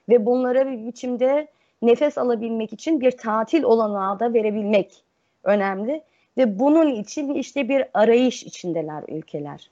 Ve 0.09 0.27
bunlara 0.27 0.67
bir 0.67 0.87
biçimde 0.87 1.49
nefes 1.83 2.19
alabilmek 2.19 2.73
için 2.73 3.01
bir 3.01 3.11
tatil 3.11 3.63
olanağı 3.63 4.21
da 4.21 4.35
verebilmek 4.35 5.05
önemli. 5.45 6.03
Ve 6.39 6.59
bunun 6.59 6.95
için 6.95 7.35
işte 7.35 7.69
bir 7.69 7.85
arayış 7.95 8.43
içindeler 8.43 9.05
ülkeler. 9.09 9.71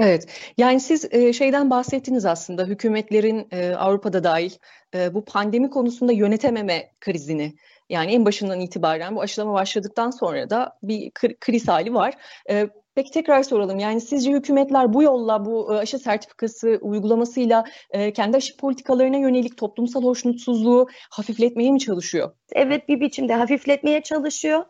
Evet, 0.00 0.26
yani 0.58 0.80
siz 0.80 1.10
şeyden 1.36 1.70
bahsettiniz 1.70 2.26
aslında 2.26 2.64
hükümetlerin 2.64 3.48
Avrupa'da 3.76 4.24
dahil 4.24 4.50
bu 4.94 5.24
pandemi 5.24 5.70
konusunda 5.70 6.12
yönetememe 6.12 6.92
krizini. 7.00 7.54
Yani 7.88 8.12
en 8.12 8.24
başından 8.24 8.60
itibaren 8.60 9.16
bu 9.16 9.20
aşılama 9.20 9.52
başladıktan 9.52 10.10
sonra 10.10 10.50
da 10.50 10.78
bir 10.82 11.10
kriz 11.40 11.68
hali 11.68 11.94
var. 11.94 12.14
Peki 12.94 13.10
tekrar 13.10 13.42
soralım. 13.42 13.78
Yani 13.78 14.00
sizce 14.00 14.32
hükümetler 14.32 14.92
bu 14.92 15.02
yolla, 15.02 15.44
bu 15.44 15.70
aşı 15.70 15.98
sertifikası 15.98 16.78
uygulamasıyla 16.80 17.64
kendi 18.14 18.36
aşı 18.36 18.56
politikalarına 18.56 19.16
yönelik 19.16 19.56
toplumsal 19.56 20.02
hoşnutsuzluğu 20.02 20.88
hafifletmeye 21.10 21.70
mi 21.70 21.80
çalışıyor? 21.80 22.32
Evet 22.52 22.88
bir 22.88 23.00
biçimde 23.00 23.34
hafifletmeye 23.34 24.02
çalışıyor 24.02 24.64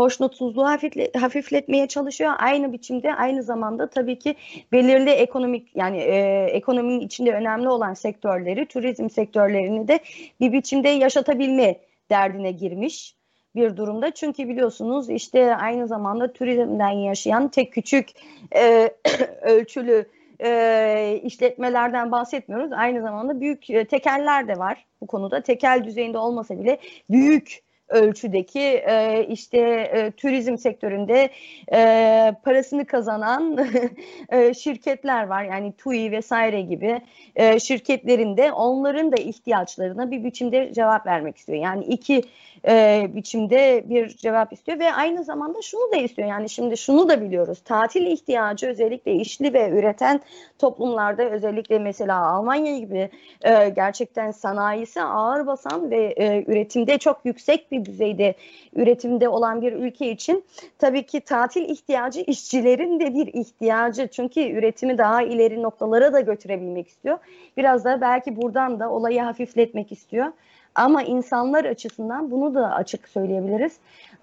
hoşnutsuzluğu 0.00 0.68
hafifle, 0.68 1.10
hafifletmeye 1.20 1.88
çalışıyor. 1.88 2.32
Aynı 2.38 2.72
biçimde 2.72 3.14
aynı 3.14 3.42
zamanda 3.42 3.90
tabii 3.90 4.18
ki 4.18 4.34
belirli 4.72 5.10
ekonomik 5.10 5.76
yani 5.76 5.98
e, 5.98 6.44
ekonominin 6.44 7.00
içinde 7.00 7.32
önemli 7.32 7.68
olan 7.68 7.94
sektörleri, 7.94 8.66
turizm 8.66 9.10
sektörlerini 9.10 9.88
de 9.88 10.00
bir 10.40 10.52
biçimde 10.52 10.88
yaşatabilme 10.88 11.76
derdine 12.10 12.52
girmiş 12.52 13.14
bir 13.54 13.76
durumda. 13.76 14.10
Çünkü 14.10 14.48
biliyorsunuz 14.48 15.10
işte 15.10 15.56
aynı 15.56 15.86
zamanda 15.86 16.32
turizmden 16.32 16.90
yaşayan 16.90 17.48
tek 17.48 17.72
küçük 17.72 18.08
e, 18.56 18.90
ölçülü 19.42 20.06
e, 20.42 21.20
işletmelerden 21.22 22.12
bahsetmiyoruz. 22.12 22.72
Aynı 22.72 23.02
zamanda 23.02 23.40
büyük 23.40 23.70
e, 23.70 23.84
tekeller 23.84 24.48
de 24.48 24.58
var 24.58 24.86
bu 25.00 25.06
konuda. 25.06 25.42
Tekel 25.42 25.84
düzeyinde 25.84 26.18
olmasa 26.18 26.58
bile 26.58 26.78
büyük 27.10 27.69
ölçüdeki 27.90 28.60
e, 28.60 29.26
işte 29.28 29.58
e, 29.58 30.10
turizm 30.10 30.56
sektöründe 30.56 31.30
e, 31.72 32.34
parasını 32.44 32.84
kazanan 32.84 33.58
e, 34.28 34.54
şirketler 34.54 35.26
var. 35.26 35.44
Yani 35.44 35.72
TUI 35.72 36.12
vesaire 36.12 36.60
gibi 36.60 37.00
e, 37.36 37.60
şirketlerinde 37.60 38.52
onların 38.52 39.12
da 39.12 39.16
ihtiyaçlarına 39.16 40.10
bir 40.10 40.24
biçimde 40.24 40.72
cevap 40.72 41.06
vermek 41.06 41.36
istiyor. 41.36 41.58
Yani 41.58 41.84
iki 41.84 42.22
e, 42.68 43.06
biçimde 43.14 43.84
bir 43.88 44.08
cevap 44.08 44.52
istiyor 44.52 44.78
ve 44.78 44.92
aynı 44.92 45.24
zamanda 45.24 45.62
şunu 45.62 45.92
da 45.92 45.96
istiyor. 45.96 46.28
Yani 46.28 46.48
şimdi 46.48 46.76
şunu 46.76 47.08
da 47.08 47.22
biliyoruz. 47.22 47.60
Tatil 47.64 48.06
ihtiyacı 48.06 48.66
özellikle 48.66 49.14
işli 49.14 49.54
ve 49.54 49.70
üreten 49.70 50.20
toplumlarda 50.58 51.30
özellikle 51.30 51.78
mesela 51.78 52.26
Almanya 52.26 52.78
gibi 52.78 53.10
e, 53.42 53.68
gerçekten 53.68 54.30
sanayisi 54.30 55.02
ağır 55.02 55.46
basan 55.46 55.90
ve 55.90 56.14
e, 56.16 56.44
üretimde 56.46 56.98
çok 56.98 57.20
yüksek 57.24 57.72
bir 57.72 57.79
düzeyde 57.84 58.34
üretimde 58.74 59.28
olan 59.28 59.62
bir 59.62 59.72
ülke 59.72 60.10
için 60.10 60.44
tabii 60.78 61.06
ki 61.06 61.20
tatil 61.20 61.68
ihtiyacı 61.68 62.20
işçilerin 62.20 63.00
de 63.00 63.14
bir 63.14 63.26
ihtiyacı. 63.26 64.08
Çünkü 64.08 64.40
üretimi 64.40 64.98
daha 64.98 65.22
ileri 65.22 65.62
noktalara 65.62 66.12
da 66.12 66.20
götürebilmek 66.20 66.88
istiyor. 66.88 67.18
Biraz 67.56 67.84
da 67.84 68.00
belki 68.00 68.36
buradan 68.36 68.80
da 68.80 68.90
olayı 68.90 69.20
hafifletmek 69.20 69.92
istiyor. 69.92 70.26
Ama 70.74 71.02
insanlar 71.02 71.64
açısından 71.64 72.30
bunu 72.30 72.54
da 72.54 72.74
açık 72.74 73.08
söyleyebiliriz. 73.08 73.72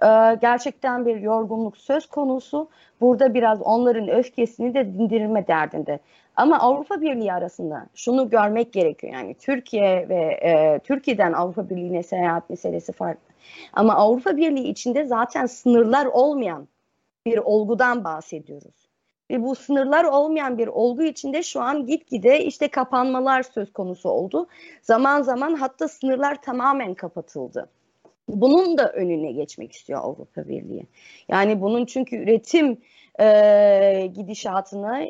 Ee, 0.03 0.37
gerçekten 0.41 1.05
bir 1.05 1.15
yorgunluk 1.15 1.77
söz 1.77 2.05
konusu. 2.05 2.69
Burada 3.01 3.33
biraz 3.33 3.61
onların 3.61 4.09
öfkesini 4.09 4.73
de 4.73 4.85
dindirme 4.85 5.47
derdinde. 5.47 5.99
Ama 6.37 6.59
Avrupa 6.59 7.01
Birliği 7.01 7.33
arasında 7.33 7.87
şunu 7.95 8.29
görmek 8.29 8.73
gerekiyor. 8.73 9.13
Yani 9.13 9.33
Türkiye 9.33 10.09
ve 10.09 10.39
e, 10.43 10.79
Türkiye'den 10.79 11.33
Avrupa 11.33 11.69
Birliği'ne 11.69 12.03
seyahat 12.03 12.49
meselesi 12.49 12.91
farklı. 12.91 13.33
Ama 13.73 13.95
Avrupa 13.95 14.37
Birliği 14.37 14.69
içinde 14.69 15.05
zaten 15.05 15.45
sınırlar 15.45 16.05
olmayan 16.05 16.67
bir 17.25 17.37
olgudan 17.37 18.03
bahsediyoruz. 18.03 18.87
Ve 19.31 19.43
bu 19.43 19.55
sınırlar 19.55 20.03
olmayan 20.03 20.57
bir 20.57 20.67
olgu 20.67 21.03
içinde 21.03 21.43
şu 21.43 21.61
an 21.61 21.85
gitgide 21.85 22.45
işte 22.45 22.67
kapanmalar 22.67 23.43
söz 23.43 23.73
konusu 23.73 24.09
oldu. 24.09 24.47
Zaman 24.81 25.21
zaman 25.21 25.55
hatta 25.55 25.87
sınırlar 25.87 26.41
tamamen 26.41 26.93
kapatıldı. 26.93 27.69
Bunun 28.29 28.77
da 28.77 28.91
önüne 28.91 29.31
geçmek 29.31 29.71
istiyor 29.71 29.99
Avrupa 30.03 30.47
Birliği. 30.47 30.85
Yani 31.29 31.61
bunun 31.61 31.85
çünkü 31.85 32.15
üretim 32.15 32.77
e, 33.19 34.11
gidişatına 34.15 35.05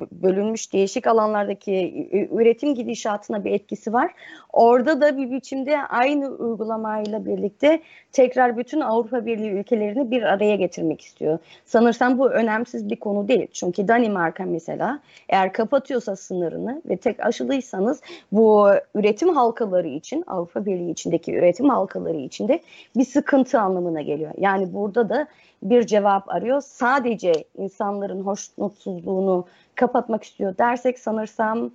bölünmüş 0.00 0.72
değişik 0.72 1.06
alanlardaki 1.06 2.08
üretim 2.32 2.74
gidişatına 2.74 3.44
bir 3.44 3.50
etkisi 3.50 3.92
var. 3.92 4.14
Orada 4.52 5.00
da 5.00 5.16
bir 5.16 5.30
biçimde 5.30 5.78
aynı 5.78 6.28
uygulamayla 6.28 7.26
birlikte 7.26 7.80
tekrar 8.12 8.56
bütün 8.56 8.80
Avrupa 8.80 9.26
Birliği 9.26 9.50
ülkelerini 9.50 10.10
bir 10.10 10.22
araya 10.22 10.56
getirmek 10.56 11.00
istiyor. 11.00 11.38
Sanırsam 11.64 12.18
bu 12.18 12.30
önemsiz 12.30 12.90
bir 12.90 12.96
konu 12.96 13.28
değil. 13.28 13.46
Çünkü 13.52 13.88
Danimarka 13.88 14.44
mesela 14.44 15.00
eğer 15.28 15.52
kapatıyorsa 15.52 16.16
sınırını 16.16 16.82
ve 16.88 16.96
tek 16.96 17.26
aşılıysanız 17.26 18.00
bu 18.32 18.70
üretim 18.94 19.28
halkaları 19.28 19.88
için 19.88 20.24
Avrupa 20.26 20.66
Birliği 20.66 20.90
içindeki 20.90 21.34
üretim 21.34 21.68
halkaları 21.68 22.16
içinde 22.16 22.60
bir 22.96 23.04
sıkıntı 23.04 23.60
anlamına 23.60 24.00
geliyor. 24.00 24.32
Yani 24.38 24.74
burada 24.74 25.08
da 25.08 25.26
bir 25.62 25.86
cevap 25.86 26.28
arıyor. 26.28 26.60
Sadece 26.60 27.32
insanların 27.58 28.20
hoşnutsuzluğunu 28.20 29.46
kapatmak 29.74 30.24
istiyor 30.24 30.58
dersek 30.58 30.98
sanırsam 30.98 31.70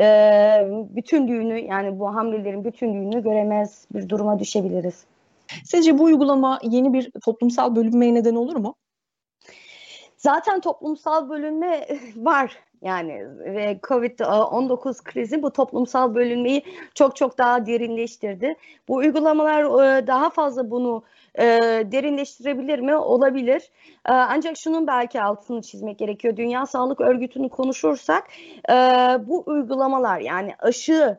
e, 0.00 0.06
bütünlüğünü 0.96 1.58
yani 1.58 1.98
bu 1.98 2.14
hamlelerin 2.14 2.64
bütünlüğünü 2.64 3.22
göremez 3.22 3.86
bir 3.94 4.08
duruma 4.08 4.38
düşebiliriz. 4.38 5.04
Sizce 5.64 5.98
bu 5.98 6.02
uygulama 6.04 6.58
yeni 6.62 6.92
bir 6.92 7.10
toplumsal 7.24 7.76
bölünmeye 7.76 8.14
neden 8.14 8.34
olur 8.34 8.56
mu? 8.56 8.74
Zaten 10.20 10.60
toplumsal 10.60 11.28
bölünme 11.28 11.86
var 12.16 12.56
yani 12.82 13.26
ve 13.38 13.78
Covid-19 13.82 15.04
krizi 15.04 15.42
bu 15.42 15.50
toplumsal 15.52 16.14
bölünmeyi 16.14 16.62
çok 16.94 17.16
çok 17.16 17.38
daha 17.38 17.66
derinleştirdi. 17.66 18.54
Bu 18.88 18.94
uygulamalar 18.94 19.62
e, 19.62 20.06
daha 20.06 20.30
fazla 20.30 20.70
bunu 20.70 21.02
e, 21.34 21.44
derinleştirebilir 21.92 22.78
mi? 22.78 22.96
Olabilir. 22.96 23.70
E, 24.08 24.12
ancak 24.12 24.56
şunun 24.56 24.86
belki 24.86 25.22
altını 25.22 25.62
çizmek 25.62 25.98
gerekiyor. 25.98 26.36
Dünya 26.36 26.66
Sağlık 26.66 27.00
Örgütü'nü 27.00 27.48
konuşursak 27.48 28.28
e, 28.70 28.74
bu 29.26 29.42
uygulamalar 29.46 30.20
yani 30.20 30.54
aşı 30.58 31.18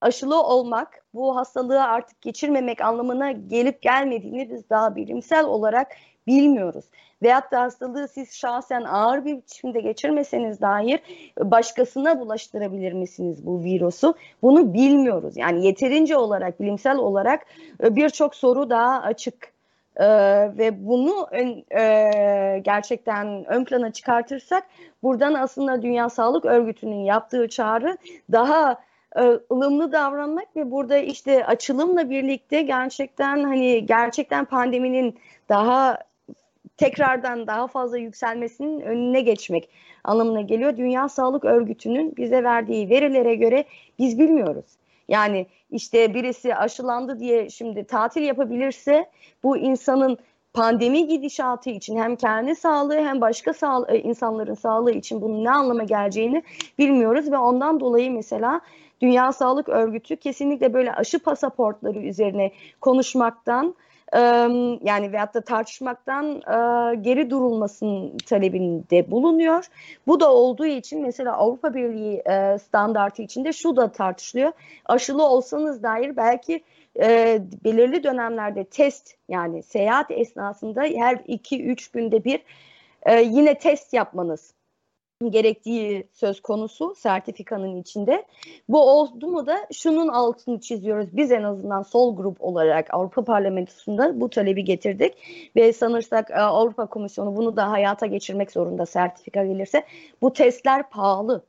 aşılı 0.00 0.42
olmak 0.42 1.04
bu 1.14 1.36
hastalığı 1.36 1.82
artık 1.82 2.20
geçirmemek 2.22 2.80
anlamına 2.80 3.32
gelip 3.32 3.82
gelmediğini 3.82 4.50
biz 4.50 4.70
daha 4.70 4.96
bilimsel 4.96 5.44
olarak 5.44 5.92
bilmiyoruz. 6.26 6.84
Veyahut 7.22 7.52
da 7.52 7.60
hastalığı 7.60 8.08
siz 8.08 8.34
şahsen 8.34 8.82
ağır 8.82 9.24
bir 9.24 9.36
biçimde 9.36 9.80
geçirmeseniz 9.80 10.60
dair 10.60 11.00
başkasına 11.38 12.20
bulaştırabilir 12.20 12.92
misiniz 12.92 13.46
bu 13.46 13.64
virüsü? 13.64 14.14
Bunu 14.42 14.74
bilmiyoruz. 14.74 15.36
Yani 15.36 15.66
yeterince 15.66 16.16
olarak 16.16 16.60
bilimsel 16.60 16.96
olarak 16.96 17.46
e, 17.82 17.96
birçok 17.96 18.34
soru 18.34 18.70
daha 18.70 19.02
açık. 19.02 19.52
Ee, 19.96 20.04
ve 20.58 20.86
bunu 20.86 21.28
ön, 21.30 21.64
e, 21.80 22.58
gerçekten 22.58 23.44
ön 23.44 23.64
plana 23.64 23.92
çıkartırsak 23.92 24.66
buradan 25.02 25.34
aslında 25.34 25.82
Dünya 25.82 26.08
Sağlık 26.08 26.44
Örgütü'nün 26.44 27.04
yaptığı 27.04 27.48
çağrı 27.48 27.96
daha 28.32 28.76
e, 29.16 29.20
ılımlı 29.52 29.92
davranmak 29.92 30.56
ve 30.56 30.70
burada 30.70 30.96
işte 30.96 31.46
açılımla 31.46 32.10
birlikte 32.10 32.62
gerçekten 32.62 33.44
hani 33.44 33.86
gerçekten 33.86 34.44
pandeminin 34.44 35.18
daha 35.48 35.98
tekrardan 36.76 37.46
daha 37.46 37.66
fazla 37.66 37.98
yükselmesinin 37.98 38.80
önüne 38.80 39.20
geçmek 39.20 39.68
anlamına 40.04 40.40
geliyor. 40.40 40.76
Dünya 40.76 41.08
Sağlık 41.08 41.44
Örgütü'nün 41.44 42.16
bize 42.16 42.44
verdiği 42.44 42.90
verilere 42.90 43.34
göre 43.34 43.64
biz 43.98 44.18
bilmiyoruz. 44.18 44.64
Yani 45.08 45.46
işte 45.70 46.14
birisi 46.14 46.54
aşılandı 46.54 47.20
diye 47.20 47.50
şimdi 47.50 47.84
tatil 47.84 48.22
yapabilirse 48.22 49.10
bu 49.42 49.56
insanın 49.56 50.18
pandemi 50.52 51.06
gidişatı 51.06 51.70
için 51.70 51.96
hem 51.96 52.16
kendi 52.16 52.54
sağlığı 52.54 52.98
hem 52.98 53.20
başka 53.20 53.54
sağ, 53.54 53.86
e, 53.88 53.98
insanların 53.98 54.54
sağlığı 54.54 54.92
için 54.92 55.22
bunun 55.22 55.44
ne 55.44 55.50
anlama 55.50 55.82
geleceğini 55.84 56.42
bilmiyoruz 56.78 57.32
ve 57.32 57.38
ondan 57.38 57.80
dolayı 57.80 58.10
mesela 58.10 58.60
Dünya 59.00 59.32
Sağlık 59.32 59.68
Örgütü 59.68 60.16
kesinlikle 60.16 60.74
böyle 60.74 60.94
aşı 60.94 61.18
pasaportları 61.18 61.98
üzerine 61.98 62.52
konuşmaktan 62.80 63.74
yani 64.82 65.12
veyahut 65.12 65.34
da 65.34 65.40
tartışmaktan 65.40 66.40
geri 67.02 67.30
durulmasının 67.30 68.18
talebinde 68.18 69.10
bulunuyor. 69.10 69.66
Bu 70.06 70.20
da 70.20 70.32
olduğu 70.32 70.66
için 70.66 71.02
mesela 71.02 71.36
Avrupa 71.36 71.74
Birliği 71.74 72.22
standartı 72.58 73.22
içinde 73.22 73.52
şu 73.52 73.76
da 73.76 73.92
tartışılıyor. 73.92 74.52
Aşılı 74.86 75.26
olsanız 75.26 75.82
dair 75.82 76.16
belki 76.16 76.62
belirli 77.64 78.04
dönemlerde 78.04 78.64
test 78.64 79.14
yani 79.28 79.62
seyahat 79.62 80.10
esnasında 80.10 80.82
her 80.82 81.16
2-3 81.16 81.92
günde 81.92 82.24
bir 82.24 82.40
yine 83.22 83.58
test 83.58 83.92
yapmanız 83.92 84.54
gerektiği 85.30 86.08
söz 86.12 86.40
konusu 86.40 86.94
sertifikanın 86.94 87.76
içinde. 87.76 88.24
Bu 88.68 88.80
oldu 88.80 89.26
mu 89.26 89.46
da 89.46 89.66
şunun 89.72 90.08
altını 90.08 90.60
çiziyoruz. 90.60 91.16
Biz 91.16 91.32
en 91.32 91.42
azından 91.42 91.82
sol 91.82 92.16
grup 92.16 92.36
olarak 92.40 92.94
Avrupa 92.94 93.24
Parlamentosu'nda 93.24 94.20
bu 94.20 94.30
talebi 94.30 94.64
getirdik 94.64 95.14
ve 95.56 95.72
sanırsak 95.72 96.30
e, 96.30 96.34
Avrupa 96.34 96.86
Komisyonu 96.86 97.36
bunu 97.36 97.56
da 97.56 97.70
hayata 97.70 98.06
geçirmek 98.06 98.50
zorunda 98.50 98.86
sertifika 98.86 99.44
gelirse. 99.44 99.84
Bu 100.22 100.32
testler 100.32 100.90
pahalı. 100.90 101.44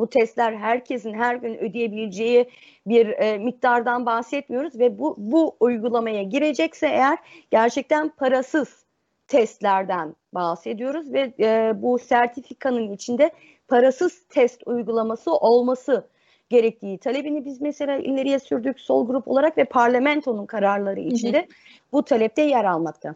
Bu 0.00 0.06
testler 0.06 0.52
herkesin 0.52 1.14
her 1.14 1.34
gün 1.34 1.54
ödeyebileceği 1.58 2.50
bir 2.86 3.06
e, 3.06 3.38
miktardan 3.38 4.06
bahsetmiyoruz 4.06 4.78
ve 4.78 4.98
bu 4.98 5.14
bu 5.18 5.56
uygulamaya 5.60 6.22
girecekse 6.22 6.86
eğer 6.86 7.18
gerçekten 7.50 8.08
parasız 8.08 8.85
testlerden 9.28 10.14
bahsediyoruz 10.34 11.12
ve 11.12 11.32
e, 11.40 11.72
bu 11.82 11.98
sertifikanın 11.98 12.92
içinde 12.92 13.30
parasız 13.68 14.22
test 14.28 14.62
uygulaması 14.66 15.32
olması 15.32 16.06
gerektiği 16.48 16.98
talebini 16.98 17.44
biz 17.44 17.60
mesela 17.60 17.96
ileriye 17.96 18.38
sürdük 18.38 18.80
sol 18.80 19.06
grup 19.06 19.28
olarak 19.28 19.58
ve 19.58 19.64
parlamentonun 19.64 20.46
kararları 20.46 21.00
içinde 21.00 21.38
hı 21.38 21.42
hı. 21.42 21.46
bu 21.92 22.02
talepte 22.02 22.42
yer 22.42 22.64
almakta. 22.64 23.14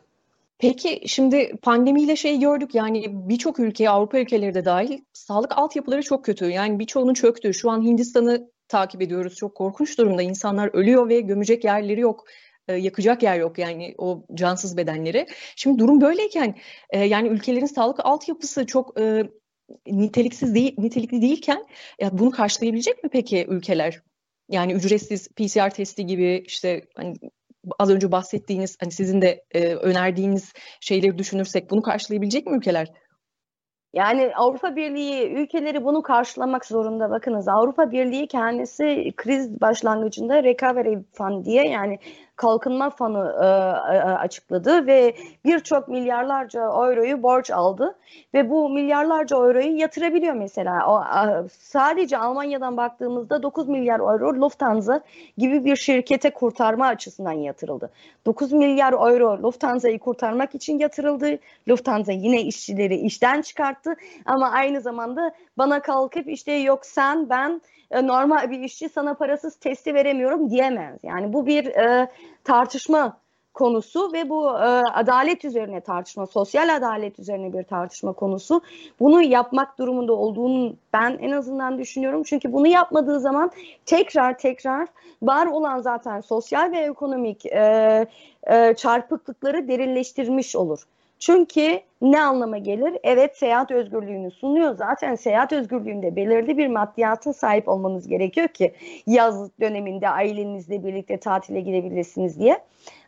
Peki 0.58 1.02
şimdi 1.06 1.56
pandemiyle 1.62 2.16
şey 2.16 2.40
gördük 2.40 2.74
yani 2.74 3.04
birçok 3.28 3.58
ülke 3.58 3.90
Avrupa 3.90 4.18
ülkeleri 4.18 4.54
de 4.54 4.64
dahil 4.64 4.98
sağlık 5.12 5.58
altyapıları 5.58 6.02
çok 6.02 6.24
kötü. 6.24 6.44
Yani 6.44 6.78
birçoğunun 6.78 7.14
çöktü. 7.14 7.54
Şu 7.54 7.70
an 7.70 7.82
Hindistan'ı 7.82 8.50
takip 8.68 9.02
ediyoruz. 9.02 9.34
Çok 9.36 9.54
korkunç 9.54 9.98
durumda. 9.98 10.22
İnsanlar 10.22 10.70
ölüyor 10.72 11.08
ve 11.08 11.20
gömecek 11.20 11.64
yerleri 11.64 12.00
yok. 12.00 12.24
E, 12.70 12.76
yakacak 12.76 13.22
yer 13.22 13.38
yok 13.38 13.58
yani 13.58 13.94
o 13.98 14.24
cansız 14.34 14.76
bedenleri. 14.76 15.26
Şimdi 15.56 15.78
durum 15.78 16.00
böyleyken 16.00 16.54
e, 16.90 17.04
yani 17.04 17.28
ülkelerin 17.28 17.66
sağlık 17.66 18.06
altyapısı 18.06 18.66
çok 18.66 19.00
e, 19.00 19.22
niteliksiz 19.86 20.54
değil, 20.54 20.74
nitelikli 20.78 21.22
değilken 21.22 21.66
ya 22.00 22.18
bunu 22.18 22.30
karşılayabilecek 22.30 23.04
mi 23.04 23.10
peki 23.12 23.46
ülkeler? 23.48 24.02
Yani 24.48 24.72
ücretsiz 24.72 25.28
PCR 25.28 25.70
testi 25.70 26.06
gibi 26.06 26.44
işte 26.46 26.84
hani 26.96 27.14
az 27.78 27.90
önce 27.90 28.12
bahsettiğiniz 28.12 28.76
hani 28.80 28.92
sizin 28.92 29.22
de 29.22 29.44
önerdiğiniz 29.82 30.52
şeyleri 30.80 31.18
düşünürsek 31.18 31.70
bunu 31.70 31.82
karşılayabilecek 31.82 32.46
mi 32.46 32.56
ülkeler? 32.56 32.88
Yani 33.92 34.32
Avrupa 34.36 34.76
Birliği 34.76 35.32
ülkeleri 35.32 35.84
bunu 35.84 36.02
karşılamak 36.02 36.66
zorunda. 36.66 37.10
Bakınız 37.10 37.48
Avrupa 37.48 37.90
Birliği 37.90 38.28
kendisi 38.28 39.12
kriz 39.16 39.60
başlangıcında 39.60 40.42
Recovery 40.42 40.98
Fund 41.12 41.44
diye 41.44 41.68
yani 41.68 41.98
kalkınma 42.40 42.90
fonu 42.90 43.32
e, 43.42 43.44
e, 43.44 43.98
açıkladı 43.98 44.86
ve 44.86 45.14
birçok 45.44 45.88
milyarlarca 45.88 46.60
euroyu 46.60 47.22
borç 47.22 47.50
aldı 47.50 47.94
ve 48.34 48.50
bu 48.50 48.68
milyarlarca 48.68 49.36
euroyu 49.36 49.76
yatırabiliyor 49.76 50.34
mesela. 50.34 50.86
O, 50.86 51.04
sadece 51.52 52.18
Almanya'dan 52.18 52.76
baktığımızda 52.76 53.42
9 53.42 53.68
milyar 53.68 53.98
euro 53.98 54.40
Lufthansa 54.40 55.00
gibi 55.38 55.64
bir 55.64 55.76
şirkete 55.76 56.30
kurtarma 56.30 56.86
açısından 56.86 57.32
yatırıldı. 57.32 57.90
9 58.26 58.52
milyar 58.52 58.92
euro 58.92 59.42
Lufthansa'yı 59.42 59.98
kurtarmak 59.98 60.54
için 60.54 60.78
yatırıldı. 60.78 61.38
Lufthansa 61.68 62.12
yine 62.12 62.42
işçileri 62.42 62.96
işten 62.96 63.42
çıkarttı 63.42 63.94
ama 64.26 64.50
aynı 64.50 64.80
zamanda 64.80 65.32
bana 65.58 65.82
kalkıp 65.82 66.28
işte 66.28 66.52
yok 66.52 66.86
sen 66.86 67.30
ben 67.30 67.60
e, 67.90 68.06
normal 68.06 68.50
bir 68.50 68.60
işçi 68.60 68.88
sana 68.88 69.14
parasız 69.14 69.56
testi 69.56 69.94
veremiyorum 69.94 70.50
diyemez. 70.50 70.98
Yani 71.02 71.32
bu 71.32 71.46
bir 71.46 71.66
e, 71.66 72.10
tartışma 72.44 73.20
konusu 73.54 74.12
ve 74.12 74.28
bu 74.28 74.48
e, 74.48 74.62
adalet 74.94 75.44
üzerine 75.44 75.80
tartışma, 75.80 76.26
sosyal 76.26 76.76
adalet 76.76 77.18
üzerine 77.18 77.52
bir 77.52 77.62
tartışma 77.62 78.12
konusu. 78.12 78.60
Bunu 79.00 79.22
yapmak 79.22 79.78
durumunda 79.78 80.12
olduğunu 80.12 80.74
ben 80.92 81.18
en 81.20 81.30
azından 81.30 81.78
düşünüyorum. 81.78 82.22
Çünkü 82.22 82.52
bunu 82.52 82.66
yapmadığı 82.66 83.20
zaman 83.20 83.50
tekrar 83.86 84.38
tekrar 84.38 84.88
var 85.22 85.46
olan 85.46 85.78
zaten 85.78 86.20
sosyal 86.20 86.72
ve 86.72 86.78
ekonomik 86.78 87.46
e, 87.46 88.06
e, 88.42 88.74
çarpıklıkları 88.74 89.68
derinleştirmiş 89.68 90.56
olur. 90.56 90.86
Çünkü 91.20 91.80
ne 92.02 92.22
anlama 92.22 92.58
gelir? 92.58 92.98
Evet 93.02 93.36
seyahat 93.36 93.70
özgürlüğünü 93.70 94.30
sunuyor. 94.30 94.74
Zaten 94.74 95.14
seyahat 95.14 95.52
özgürlüğünde 95.52 96.16
belirli 96.16 96.58
bir 96.58 96.66
maddiyatın 96.66 97.32
sahip 97.32 97.68
olmanız 97.68 98.08
gerekiyor 98.08 98.48
ki 98.48 98.74
yaz 99.06 99.60
döneminde 99.60 100.08
ailenizle 100.08 100.84
birlikte 100.84 101.16
tatile 101.16 101.60
gidebilirsiniz 101.60 102.38
diye. 102.38 102.58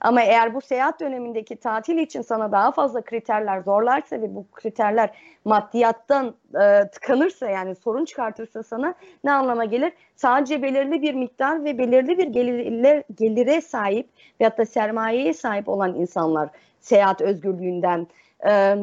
Ama 0.01 0.22
eğer 0.22 0.55
bu 0.55 0.61
seyahat 0.61 1.01
dönemindeki 1.01 1.57
tatil 1.57 1.98
için 1.98 2.22
sana 2.22 2.53
daha 2.53 2.72
fazla 2.72 3.03
kriterler 3.03 3.61
zorlarsa 3.61 4.16
ve 4.16 4.35
bu 4.35 4.46
kriterler 4.53 5.11
maddiyattan 5.44 6.35
e, 6.61 6.88
tıkanırsa 6.88 7.51
yani 7.51 7.75
sorun 7.75 8.05
çıkartırsa 8.05 8.62
sana 8.62 8.94
ne 9.25 9.33
anlama 9.33 9.64
gelir? 9.64 9.92
Sadece 10.16 10.62
belirli 10.62 11.03
bir 11.03 11.14
miktar 11.14 11.64
ve 11.64 11.79
belirli 11.79 12.18
bir 12.18 12.27
gelire, 12.27 13.05
gelire 13.14 13.61
sahip 13.61 14.09
veyahut 14.40 14.59
da 14.59 14.66
sermayeye 14.66 15.35
sahip 15.35 15.68
olan 15.68 15.94
insanlar 15.94 16.48
seyahat 16.82 17.20
özgürlüğünden 17.20 18.06
e, 18.46 18.76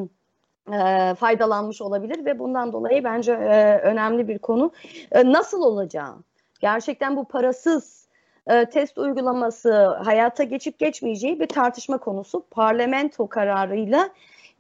e, 0.73 1.15
faydalanmış 1.15 1.81
olabilir 1.81 2.25
ve 2.25 2.39
bundan 2.39 2.73
dolayı 2.73 3.03
bence 3.03 3.31
e, 3.31 3.79
önemli 3.79 4.27
bir 4.27 4.39
konu. 4.39 4.71
E, 5.12 5.31
nasıl 5.31 5.62
olacağı? 5.62 6.15
Gerçekten 6.59 7.15
bu 7.15 7.25
parasız 7.25 8.07
e, 8.47 8.65
test 8.65 8.97
uygulaması 8.97 9.85
hayata 9.85 10.43
geçip 10.43 10.79
geçmeyeceği 10.79 11.39
bir 11.39 11.47
tartışma 11.47 11.97
konusu. 11.97 12.45
Parlamento 12.51 13.27
kararıyla 13.27 14.09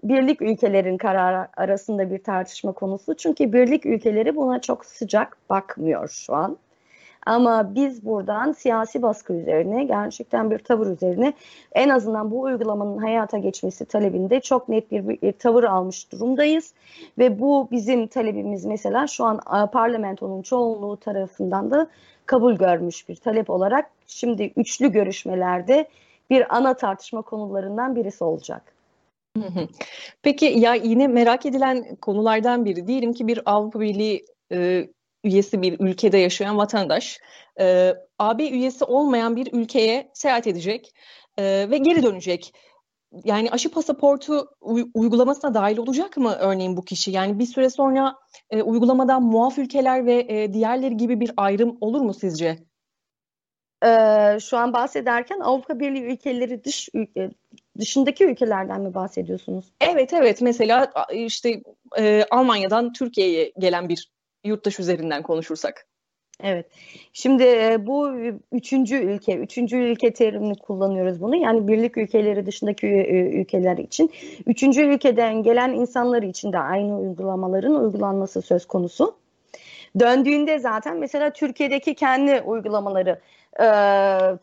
birlik 0.03 0.41
ülkelerin 0.41 0.97
kararı 0.97 1.47
arasında 1.57 2.11
bir 2.11 2.23
tartışma 2.23 2.71
konusu. 2.71 3.15
Çünkü 3.15 3.53
birlik 3.53 3.85
ülkeleri 3.85 4.35
buna 4.35 4.61
çok 4.61 4.85
sıcak 4.85 5.37
bakmıyor 5.49 6.09
şu 6.09 6.35
an. 6.35 6.57
Ama 7.29 7.75
biz 7.75 8.05
buradan 8.05 8.51
siyasi 8.51 9.01
baskı 9.01 9.33
üzerine 9.33 9.83
gerçekten 9.83 10.51
bir 10.51 10.59
tavır 10.59 10.87
üzerine 10.87 11.33
en 11.71 11.89
azından 11.89 12.31
bu 12.31 12.41
uygulamanın 12.41 12.97
hayata 12.97 13.37
geçmesi 13.37 13.85
talebinde 13.85 14.39
çok 14.39 14.69
net 14.69 14.91
bir, 14.91 15.07
bir 15.07 15.31
tavır 15.31 15.63
almış 15.63 16.11
durumdayız. 16.11 16.73
Ve 17.17 17.39
bu 17.39 17.67
bizim 17.71 18.07
talebimiz 18.07 18.65
mesela 18.65 19.07
şu 19.07 19.25
an 19.25 19.39
parlamentonun 19.71 20.41
çoğunluğu 20.41 20.97
tarafından 20.97 21.71
da 21.71 21.87
kabul 22.25 22.53
görmüş 22.53 23.09
bir 23.09 23.15
talep 23.15 23.49
olarak 23.49 23.89
şimdi 24.07 24.53
üçlü 24.55 24.91
görüşmelerde 24.91 25.87
bir 26.29 26.57
ana 26.57 26.73
tartışma 26.73 27.21
konularından 27.21 27.95
birisi 27.95 28.23
olacak. 28.23 28.73
Peki 30.23 30.45
ya 30.45 30.73
yine 30.73 31.07
merak 31.07 31.45
edilen 31.45 31.95
konulardan 31.95 32.65
biri 32.65 32.87
diyelim 32.87 33.13
ki 33.13 33.27
bir 33.27 33.41
Avrupa 33.45 33.79
Birliği 33.79 34.25
üyesi 35.23 35.61
bir 35.61 35.79
ülkede 35.79 36.17
yaşayan 36.17 36.57
vatandaş 36.57 37.19
e, 37.59 37.93
AB 38.19 38.49
üyesi 38.49 38.85
olmayan 38.85 39.35
bir 39.35 39.53
ülkeye 39.53 40.11
seyahat 40.13 40.47
edecek 40.47 40.93
e, 41.37 41.67
ve 41.71 41.77
geri 41.77 42.03
dönecek. 42.03 42.53
Yani 43.23 43.51
aşı 43.51 43.71
pasaportu 43.71 44.47
uygulamasına 44.93 45.53
dahil 45.53 45.77
olacak 45.77 46.17
mı 46.17 46.35
örneğin 46.39 46.77
bu 46.77 46.85
kişi? 46.85 47.11
Yani 47.11 47.39
bir 47.39 47.45
süre 47.45 47.69
sonra 47.69 48.15
e, 48.49 48.61
uygulamadan 48.61 49.23
muaf 49.23 49.57
ülkeler 49.57 50.05
ve 50.05 50.25
e, 50.29 50.53
diğerleri 50.53 50.97
gibi 50.97 51.19
bir 51.19 51.31
ayrım 51.37 51.77
olur 51.81 52.01
mu 52.01 52.13
sizce? 52.13 52.57
Ee, 53.85 54.37
şu 54.39 54.57
an 54.57 54.73
bahsederken 54.73 55.39
Avrupa 55.39 55.79
Birliği 55.79 56.03
ülkeleri 56.03 56.63
dış 56.63 56.89
ülke, 56.93 57.29
dışındaki 57.79 58.25
ülkelerden 58.25 58.81
mi 58.81 58.93
bahsediyorsunuz? 58.93 59.65
Evet 59.81 60.13
evet 60.13 60.41
mesela 60.41 60.91
işte 61.13 61.61
e, 61.97 62.25
Almanya'dan 62.31 62.93
Türkiye'ye 62.93 63.53
gelen 63.59 63.89
bir 63.89 64.11
yurttaş 64.43 64.79
üzerinden 64.79 65.23
konuşursak. 65.23 65.85
Evet. 66.43 66.65
Şimdi 67.13 67.43
e, 67.43 67.77
bu 67.87 68.11
üçüncü 68.51 68.95
ülke, 68.95 69.35
üçüncü 69.35 69.77
ülke 69.77 70.13
terimini 70.13 70.55
kullanıyoruz 70.55 71.21
bunu. 71.21 71.35
Yani 71.35 71.67
birlik 71.67 71.97
ülkeleri 71.97 72.45
dışındaki 72.45 72.87
e, 72.87 73.41
ülkeler 73.41 73.77
için. 73.77 74.11
Üçüncü 74.45 74.81
ülkeden 74.81 75.43
gelen 75.43 75.73
insanlar 75.73 76.23
için 76.23 76.53
de 76.53 76.59
aynı 76.59 76.99
uygulamaların 76.99 77.75
uygulanması 77.75 78.41
söz 78.41 78.65
konusu. 78.65 79.15
Döndüğünde 79.99 80.59
zaten 80.59 80.97
mesela 80.97 81.33
Türkiye'deki 81.33 81.95
kendi 81.95 82.41
uygulamaları 82.41 83.19
e, 83.59 83.67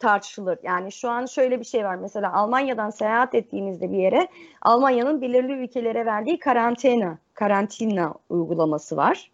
tartışılır. 0.00 0.58
Yani 0.62 0.92
şu 0.92 1.10
an 1.10 1.26
şöyle 1.26 1.60
bir 1.60 1.64
şey 1.64 1.84
var. 1.84 1.96
Mesela 1.96 2.32
Almanya'dan 2.32 2.90
seyahat 2.90 3.34
ettiğinizde 3.34 3.92
bir 3.92 3.98
yere 3.98 4.28
Almanya'nın 4.62 5.20
belirli 5.20 5.52
ülkelere 5.52 6.06
verdiği 6.06 6.38
karantina, 6.38 7.18
karantina 7.34 8.14
uygulaması 8.28 8.96
var. 8.96 9.30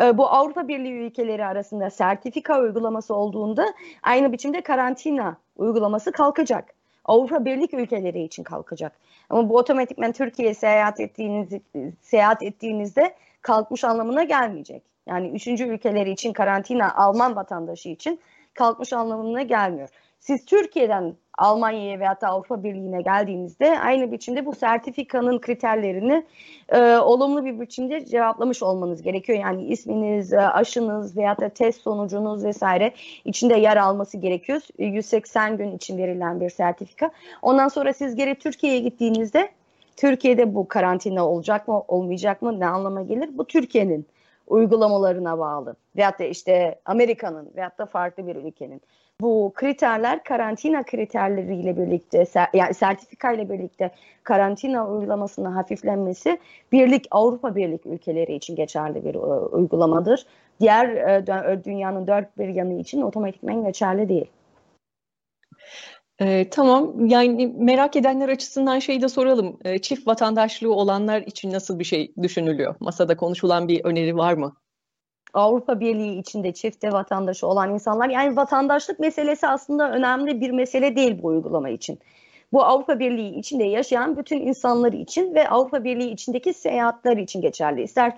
Ee, 0.00 0.18
bu 0.18 0.28
Avrupa 0.28 0.68
Birliği 0.68 0.92
ülkeleri 0.92 1.44
arasında 1.44 1.90
sertifika 1.90 2.60
uygulaması 2.60 3.14
olduğunda 3.14 3.74
aynı 4.02 4.32
biçimde 4.32 4.60
karantina 4.60 5.36
uygulaması 5.56 6.12
kalkacak. 6.12 6.74
Avrupa 7.04 7.44
Birlik 7.44 7.74
ülkeleri 7.74 8.22
için 8.22 8.42
kalkacak. 8.42 8.92
Ama 9.30 9.48
bu 9.48 9.56
otomatikmen 9.56 10.12
Türkiye'ye 10.12 10.54
seyahat 10.54 11.00
ettiğiniz 11.00 11.48
seyahat 12.02 12.42
ettiğinizde 12.42 13.14
kalkmış 13.42 13.84
anlamına 13.84 14.24
gelmeyecek. 14.24 14.82
Yani 15.06 15.28
üçüncü 15.28 15.64
ülkeleri 15.64 16.10
için 16.10 16.32
karantina 16.32 16.94
Alman 16.94 17.36
vatandaşı 17.36 17.88
için 17.88 18.20
kalkmış 18.54 18.92
anlamına 18.92 19.42
gelmiyor. 19.42 19.88
Siz 20.20 20.44
Türkiye'den 20.44 21.14
Almanya'ya 21.38 22.00
veya 22.00 22.20
da 22.20 22.28
Avrupa 22.28 22.64
Birliği'ne 22.64 23.02
geldiğinizde 23.02 23.80
aynı 23.80 24.12
biçimde 24.12 24.46
bu 24.46 24.54
sertifikanın 24.54 25.38
kriterlerini 25.38 26.24
e, 26.68 26.96
olumlu 26.96 27.44
bir 27.44 27.60
biçimde 27.60 28.06
cevaplamış 28.06 28.62
olmanız 28.62 29.02
gerekiyor. 29.02 29.38
Yani 29.38 29.64
isminiz, 29.64 30.32
e, 30.32 30.40
aşınız 30.40 31.16
veya 31.16 31.38
da 31.38 31.48
test 31.48 31.82
sonucunuz 31.82 32.44
vesaire 32.44 32.92
içinde 33.24 33.54
yer 33.54 33.76
alması 33.76 34.16
gerekiyor. 34.18 34.60
180 34.78 35.56
gün 35.56 35.76
için 35.76 35.98
verilen 35.98 36.40
bir 36.40 36.50
sertifika. 36.50 37.10
Ondan 37.42 37.68
sonra 37.68 37.92
siz 37.92 38.14
geri 38.14 38.34
Türkiye'ye 38.34 38.78
gittiğinizde 38.78 39.48
Türkiye'de 39.96 40.54
bu 40.54 40.68
karantina 40.68 41.28
olacak 41.28 41.68
mı 41.68 41.82
olmayacak 41.88 42.42
mı 42.42 42.60
ne 42.60 42.66
anlama 42.66 43.02
gelir? 43.02 43.30
Bu 43.38 43.44
Türkiye'nin 43.44 44.06
uygulamalarına 44.46 45.38
bağlı. 45.38 45.76
Veyahut 45.96 46.18
da 46.18 46.24
işte 46.24 46.80
Amerika'nın 46.84 47.50
veyahut 47.56 47.78
da 47.78 47.86
farklı 47.86 48.26
bir 48.26 48.36
ülkenin 48.36 48.82
bu 49.22 49.52
kriterler 49.54 50.24
karantina 50.24 50.82
kriterleriyle 50.82 51.76
birlikte 51.76 52.24
yani 52.54 52.74
sertifika 52.74 53.32
ile 53.32 53.50
birlikte 53.50 53.90
karantina 54.22 54.88
uygulamasının 54.88 55.52
hafiflenmesi 55.52 56.38
birlik 56.72 57.06
Avrupa 57.10 57.56
Birlik 57.56 57.86
ülkeleri 57.86 58.34
için 58.34 58.56
geçerli 58.56 59.04
bir 59.04 59.14
e, 59.14 59.18
uygulamadır. 59.56 60.26
Diğer 60.60 60.88
e, 60.88 61.64
dünyanın 61.64 62.06
dört 62.06 62.38
bir 62.38 62.48
yanı 62.48 62.80
için 62.80 63.02
otomatikmen 63.02 63.64
geçerli 63.64 64.08
değil. 64.08 64.30
Ee, 66.20 66.50
tamam 66.50 67.06
yani 67.06 67.54
merak 67.58 67.96
edenler 67.96 68.28
açısından 68.28 68.78
şeyi 68.78 69.02
de 69.02 69.08
soralım. 69.08 69.58
Ee, 69.64 69.78
çift 69.78 70.06
vatandaşlığı 70.06 70.74
olanlar 70.74 71.20
için 71.20 71.52
nasıl 71.52 71.78
bir 71.78 71.84
şey 71.84 72.14
düşünülüyor? 72.22 72.74
Masada 72.80 73.16
konuşulan 73.16 73.68
bir 73.68 73.84
öneri 73.84 74.16
var 74.16 74.32
mı? 74.32 74.56
Avrupa 75.34 75.80
Birliği 75.80 76.18
içinde 76.18 76.52
çifte 76.52 76.92
vatandaşı 76.92 77.46
olan 77.46 77.74
insanlar 77.74 78.08
yani 78.08 78.36
vatandaşlık 78.36 78.98
meselesi 79.00 79.46
aslında 79.46 79.90
önemli 79.90 80.40
bir 80.40 80.50
mesele 80.50 80.96
değil 80.96 81.22
bu 81.22 81.26
uygulama 81.28 81.68
için. 81.68 81.98
Bu 82.52 82.64
Avrupa 82.64 82.98
Birliği 82.98 83.38
içinde 83.38 83.64
yaşayan 83.64 84.16
bütün 84.16 84.40
insanlar 84.40 84.92
için 84.92 85.34
ve 85.34 85.48
Avrupa 85.48 85.84
Birliği 85.84 86.10
içindeki 86.10 86.54
seyahatler 86.54 87.16
için 87.16 87.40
geçerli. 87.40 87.82
İster 87.82 88.12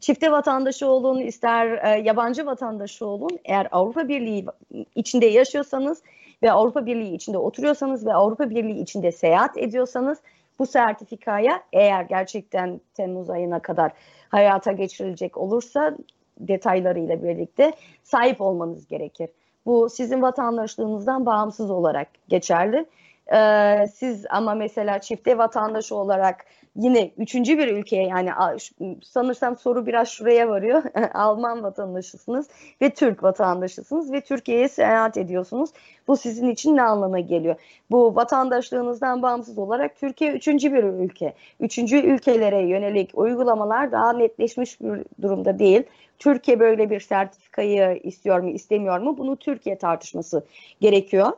çifte 0.00 0.30
vatandaşı 0.32 0.86
olun, 0.86 1.20
ister 1.20 1.84
e, 1.84 2.02
yabancı 2.02 2.46
vatandaşı 2.46 3.06
olun. 3.06 3.38
Eğer 3.44 3.68
Avrupa 3.72 4.08
Birliği 4.08 4.46
içinde 4.94 5.26
yaşıyorsanız 5.26 6.02
ve 6.42 6.52
Avrupa 6.52 6.86
Birliği 6.86 7.14
içinde 7.14 7.38
oturuyorsanız 7.38 8.06
ve 8.06 8.14
Avrupa 8.14 8.50
Birliği 8.50 8.82
içinde 8.82 9.12
seyahat 9.12 9.58
ediyorsanız 9.58 10.18
bu 10.58 10.66
sertifikaya 10.66 11.62
eğer 11.72 12.02
gerçekten 12.02 12.80
Temmuz 12.94 13.30
ayına 13.30 13.60
kadar 13.60 13.92
hayata 14.28 14.72
geçirilecek 14.72 15.36
olursa 15.36 15.96
detaylarıyla 16.38 17.22
birlikte 17.22 17.72
sahip 18.02 18.40
olmanız 18.40 18.88
gerekir. 18.88 19.28
Bu 19.66 19.88
sizin 19.90 20.22
vatandaşlığınızdan 20.22 21.26
bağımsız 21.26 21.70
olarak 21.70 22.08
geçerli. 22.28 22.86
Ee, 23.32 23.86
siz 23.94 24.26
ama 24.30 24.54
mesela 24.54 24.98
çifte 24.98 25.38
vatandaşı 25.38 25.96
olarak 25.96 26.44
yine 26.76 27.10
üçüncü 27.18 27.58
bir 27.58 27.68
ülkeye 27.68 28.06
yani 28.06 28.30
sanırsam 29.02 29.56
soru 29.56 29.86
biraz 29.86 30.08
şuraya 30.08 30.48
varıyor. 30.48 30.82
Alman 31.14 31.62
vatandaşısınız 31.62 32.48
ve 32.82 32.90
Türk 32.90 33.22
vatandaşısınız 33.22 34.12
ve 34.12 34.20
Türkiye'ye 34.20 34.68
seyahat 34.68 35.16
ediyorsunuz. 35.16 35.70
Bu 36.08 36.16
sizin 36.16 36.48
için 36.48 36.76
ne 36.76 36.82
anlama 36.82 37.20
geliyor? 37.20 37.56
Bu 37.90 38.16
vatandaşlığınızdan 38.16 39.22
bağımsız 39.22 39.58
olarak 39.58 39.96
Türkiye 39.96 40.32
üçüncü 40.32 40.72
bir 40.72 40.84
ülke. 40.84 41.34
Üçüncü 41.60 41.96
ülkelere 41.96 42.62
yönelik 42.62 43.10
uygulamalar 43.14 43.92
daha 43.92 44.12
netleşmiş 44.12 44.80
bir 44.80 45.04
durumda 45.22 45.58
değil. 45.58 45.82
Türkiye 46.18 46.60
böyle 46.60 46.90
bir 46.90 47.00
sertifikayı 47.00 48.00
istiyor 48.02 48.40
mu 48.40 48.50
istemiyor 48.50 48.98
mu 48.98 49.18
bunu 49.18 49.36
Türkiye 49.36 49.78
tartışması 49.78 50.44
gerekiyor. 50.80 51.32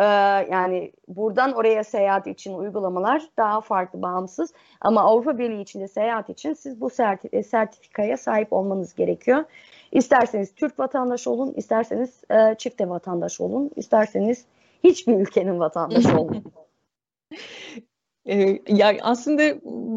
Ee, 0.00 0.04
yani 0.50 0.92
buradan 1.08 1.52
oraya 1.52 1.84
seyahat 1.84 2.26
için 2.26 2.54
uygulamalar 2.54 3.22
daha 3.36 3.60
farklı, 3.60 4.02
bağımsız. 4.02 4.52
Ama 4.80 5.00
Avrupa 5.00 5.38
Birliği 5.38 5.62
içinde 5.62 5.88
seyahat 5.88 6.30
için 6.30 6.52
siz 6.52 6.80
bu 6.80 6.90
e, 7.32 7.42
sertifikaya 7.42 8.16
sahip 8.16 8.52
olmanız 8.52 8.94
gerekiyor. 8.94 9.44
İsterseniz 9.92 10.54
Türk 10.54 10.78
vatandaşı 10.78 11.30
olun, 11.30 11.52
isterseniz 11.56 12.24
e, 12.30 12.54
çifte 12.58 12.88
vatandaş 12.88 13.40
olun, 13.40 13.70
isterseniz 13.76 14.44
hiçbir 14.84 15.14
ülkenin 15.14 15.60
vatandaşı 15.60 16.20
olun. 16.20 16.44
Ee, 18.26 18.58
yani 18.68 18.98
aslında 19.02 19.42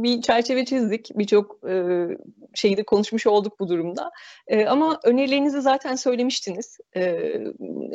bir 0.04 0.22
çerçeve 0.22 0.66
çizdik, 0.66 1.12
birçok 1.16 1.60
e, 1.70 2.08
şeyi 2.54 2.84
konuşmuş 2.84 3.28
olduk 3.28 3.60
bu 3.60 3.70
durumda. 3.70 4.12
E, 4.48 4.66
ama 4.66 5.00
önerilerinizi 5.04 5.62
zaten 5.62 5.96
söylemiştiniz, 5.96 6.78
e, 6.96 7.34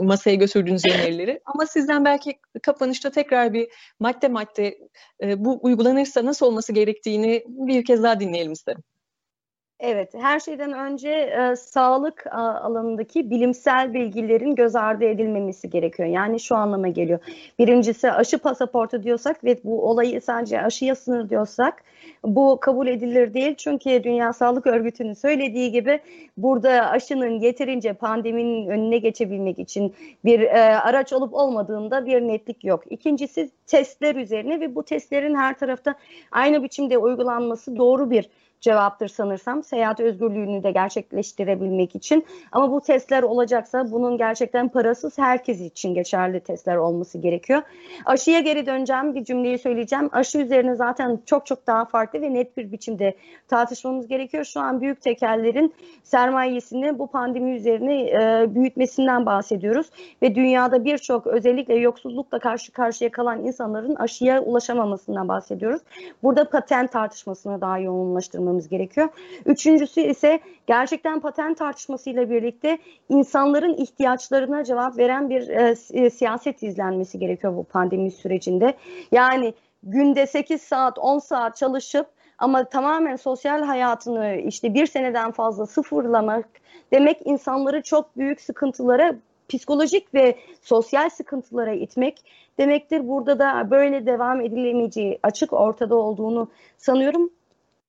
masaya 0.00 0.34
götürdüğünüz 0.34 0.84
önerileri. 0.86 1.40
Ama 1.44 1.66
sizden 1.66 2.04
belki 2.04 2.38
kapanışta 2.62 3.10
tekrar 3.10 3.52
bir 3.52 3.68
madde 4.00 4.28
madde 4.28 4.78
e, 5.22 5.44
bu 5.44 5.58
uygulanırsa 5.62 6.24
nasıl 6.24 6.46
olması 6.46 6.72
gerektiğini 6.72 7.44
bir 7.46 7.84
kez 7.84 8.02
daha 8.02 8.20
dinleyelim 8.20 8.52
isterim. 8.52 8.82
Evet, 9.80 10.14
her 10.14 10.40
şeyden 10.40 10.72
önce 10.72 11.10
e, 11.10 11.56
sağlık 11.56 12.26
alanındaki 12.32 13.30
bilimsel 13.30 13.94
bilgilerin 13.94 14.54
göz 14.54 14.76
ardı 14.76 15.04
edilmemesi 15.04 15.70
gerekiyor. 15.70 16.08
Yani 16.08 16.40
şu 16.40 16.56
anlama 16.56 16.88
geliyor. 16.88 17.18
Birincisi 17.58 18.12
aşı 18.12 18.38
pasaportu 18.38 19.02
diyorsak 19.02 19.44
ve 19.44 19.58
bu 19.64 19.88
olayı 19.88 20.20
sadece 20.20 20.62
aşıya 20.62 20.94
sınır 20.94 21.30
diyorsak 21.30 21.84
bu 22.24 22.58
kabul 22.60 22.86
edilir 22.86 23.34
değil. 23.34 23.54
Çünkü 23.54 24.04
Dünya 24.04 24.32
Sağlık 24.32 24.66
Örgütü'nün 24.66 25.12
söylediği 25.12 25.72
gibi 25.72 26.00
burada 26.36 26.70
aşının 26.70 27.40
yeterince 27.40 27.92
pandeminin 27.92 28.68
önüne 28.68 28.98
geçebilmek 28.98 29.58
için 29.58 29.94
bir 30.24 30.40
e, 30.40 30.78
araç 30.78 31.12
olup 31.12 31.34
olmadığında 31.34 32.06
bir 32.06 32.20
netlik 32.20 32.64
yok. 32.64 32.84
İkincisi 32.90 33.50
testler 33.66 34.14
üzerine 34.14 34.60
ve 34.60 34.74
bu 34.74 34.82
testlerin 34.82 35.34
her 35.34 35.58
tarafta 35.58 35.94
aynı 36.32 36.62
biçimde 36.62 36.98
uygulanması 36.98 37.76
doğru 37.76 38.10
bir 38.10 38.28
cevaptır 38.60 39.08
sanırsam 39.08 39.62
seyahat 39.62 40.00
özgürlüğünü 40.00 40.62
de 40.62 40.70
gerçekleştirebilmek 40.70 41.94
için. 41.94 42.26
Ama 42.52 42.72
bu 42.72 42.80
testler 42.80 43.22
olacaksa 43.22 43.90
bunun 43.90 44.18
gerçekten 44.18 44.68
parasız 44.68 45.18
herkes 45.18 45.60
için 45.60 45.94
geçerli 45.94 46.40
testler 46.40 46.76
olması 46.76 47.18
gerekiyor. 47.18 47.62
Aşıya 48.04 48.40
geri 48.40 48.66
döneceğim 48.66 49.14
bir 49.14 49.24
cümleyi 49.24 49.58
söyleyeceğim. 49.58 50.10
Aşı 50.12 50.38
üzerine 50.38 50.74
zaten 50.74 51.20
çok 51.26 51.46
çok 51.46 51.66
daha 51.66 51.84
farklı 51.84 52.20
ve 52.20 52.34
net 52.34 52.56
bir 52.56 52.72
biçimde 52.72 53.16
tartışmamız 53.48 54.08
gerekiyor. 54.08 54.44
Şu 54.44 54.60
an 54.60 54.80
büyük 54.80 55.02
tekerlerin 55.02 55.74
sermayesini 56.02 56.98
bu 56.98 57.06
pandemi 57.06 57.56
üzerine 57.56 58.02
e, 58.02 58.54
büyütmesinden 58.54 59.26
bahsediyoruz. 59.26 59.86
Ve 60.22 60.34
dünyada 60.34 60.84
birçok 60.84 61.26
özellikle 61.26 61.74
yoksullukla 61.74 62.38
karşı 62.38 62.72
karşıya 62.72 63.10
kalan 63.10 63.44
insanların 63.44 63.94
aşıya 63.94 64.42
ulaşamamasından 64.42 65.28
bahsediyoruz. 65.28 65.82
Burada 66.22 66.50
patent 66.50 66.92
tartışmasını 66.92 67.60
daha 67.60 67.78
yoğunlaştırmak 67.78 68.47
tartışmamız 68.48 68.68
gerekiyor. 68.68 69.08
Üçüncüsü 69.46 70.00
ise 70.00 70.40
gerçekten 70.66 71.20
patent 71.20 71.58
tartışmasıyla 71.58 72.30
birlikte 72.30 72.78
insanların 73.08 73.74
ihtiyaçlarına 73.76 74.64
cevap 74.64 74.98
veren 74.98 75.30
bir 75.30 75.48
e, 75.48 75.74
e, 75.92 76.10
siyaset 76.10 76.62
izlenmesi 76.62 77.18
gerekiyor 77.18 77.56
bu 77.56 77.64
pandemi 77.64 78.10
sürecinde. 78.10 78.74
Yani 79.12 79.54
günde 79.82 80.26
8 80.26 80.62
saat 80.62 80.98
10 80.98 81.18
saat 81.18 81.56
çalışıp 81.56 82.06
ama 82.38 82.64
tamamen 82.64 83.16
sosyal 83.16 83.62
hayatını 83.62 84.36
işte 84.36 84.74
bir 84.74 84.86
seneden 84.86 85.32
fazla 85.32 85.66
sıfırlamak 85.66 86.48
demek 86.92 87.20
insanları 87.24 87.82
çok 87.82 88.16
büyük 88.16 88.40
sıkıntılara 88.40 89.14
psikolojik 89.48 90.14
ve 90.14 90.36
sosyal 90.62 91.10
sıkıntılara 91.10 91.72
itmek 91.72 92.24
demektir. 92.58 93.08
Burada 93.08 93.38
da 93.38 93.70
böyle 93.70 94.06
devam 94.06 94.40
edilemeyeceği 94.40 95.18
açık 95.22 95.52
ortada 95.52 95.96
olduğunu 95.96 96.48
sanıyorum. 96.76 97.30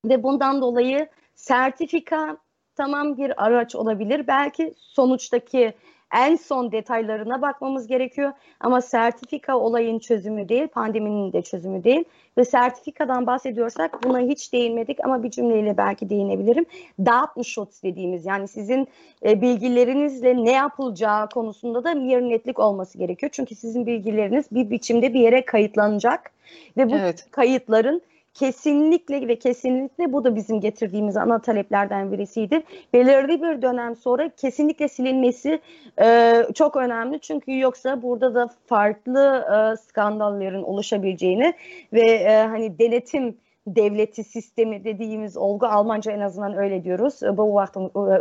Ve 0.06 0.24
bundan 0.24 0.62
dolayı 0.62 1.08
sertifika 1.36 2.38
tamam 2.76 3.18
bir 3.18 3.46
araç 3.46 3.76
olabilir. 3.76 4.28
Belki 4.28 4.74
sonuçtaki 4.78 5.74
en 6.16 6.36
son 6.36 6.72
detaylarına 6.72 7.42
bakmamız 7.42 7.88
gerekiyor. 7.88 8.32
Ama 8.60 8.82
sertifika 8.82 9.58
olayın 9.58 10.00
çözümü 10.00 10.50
değil, 10.50 10.68
pandeminin 10.68 11.34
de 11.34 11.42
çözümü 11.42 11.84
değil. 11.84 12.04
Ve 12.38 12.46
sertifikadan 12.46 13.28
bahsediyorsak 13.28 14.04
buna 14.04 14.20
hiç 14.20 14.54
değinmedik 14.54 15.06
ama 15.06 15.24
bir 15.24 15.30
cümleyle 15.32 15.78
belki 15.78 16.10
değinebilirim. 16.10 16.66
Datenschutz 17.00 17.84
dediğimiz 17.84 18.26
yani 18.26 18.48
sizin 18.48 18.88
e, 19.26 19.42
bilgilerinizle 19.42 20.44
ne 20.44 20.52
yapılacağı 20.52 21.30
konusunda 21.30 21.84
da 21.84 21.96
bir 21.96 22.22
netlik 22.22 22.60
olması 22.60 22.98
gerekiyor. 22.98 23.30
Çünkü 23.34 23.56
sizin 23.56 23.86
bilgileriniz 23.86 24.46
bir 24.52 24.70
biçimde 24.70 25.14
bir 25.14 25.20
yere 25.20 25.46
kayıtlanacak 25.46 26.32
ve 26.78 26.92
bu 26.92 26.96
evet. 26.96 27.28
kayıtların 27.32 28.02
kesinlikle 28.40 29.28
ve 29.28 29.40
kesinlikle 29.40 30.14
bu 30.14 30.24
da 30.24 30.36
bizim 30.36 30.62
getirdiğimiz 30.62 31.18
ana 31.18 31.42
taleplerden 31.42 32.12
birisiydi. 32.12 32.64
Belirli 32.94 33.42
bir 33.42 33.62
dönem 33.62 33.96
sonra 33.96 34.30
kesinlikle 34.30 34.88
silinmesi 34.88 35.60
e, 36.02 36.36
çok 36.56 36.76
önemli. 36.76 37.20
Çünkü 37.20 37.60
yoksa 37.60 38.02
burada 38.02 38.36
da 38.36 38.50
farklı 38.66 39.46
e, 39.54 39.78
skandalların 39.78 40.64
oluşabileceğini 40.64 41.54
ve 41.94 42.12
e, 42.12 42.46
hani 42.48 42.80
denetim 42.80 43.38
devleti 43.68 44.24
sistemi 44.24 44.84
dediğimiz 44.84 45.38
olgu 45.38 45.66
Almanca 45.66 46.12
en 46.12 46.20
azından 46.20 46.58
öyle 46.58 46.84
diyoruz. 46.84 47.24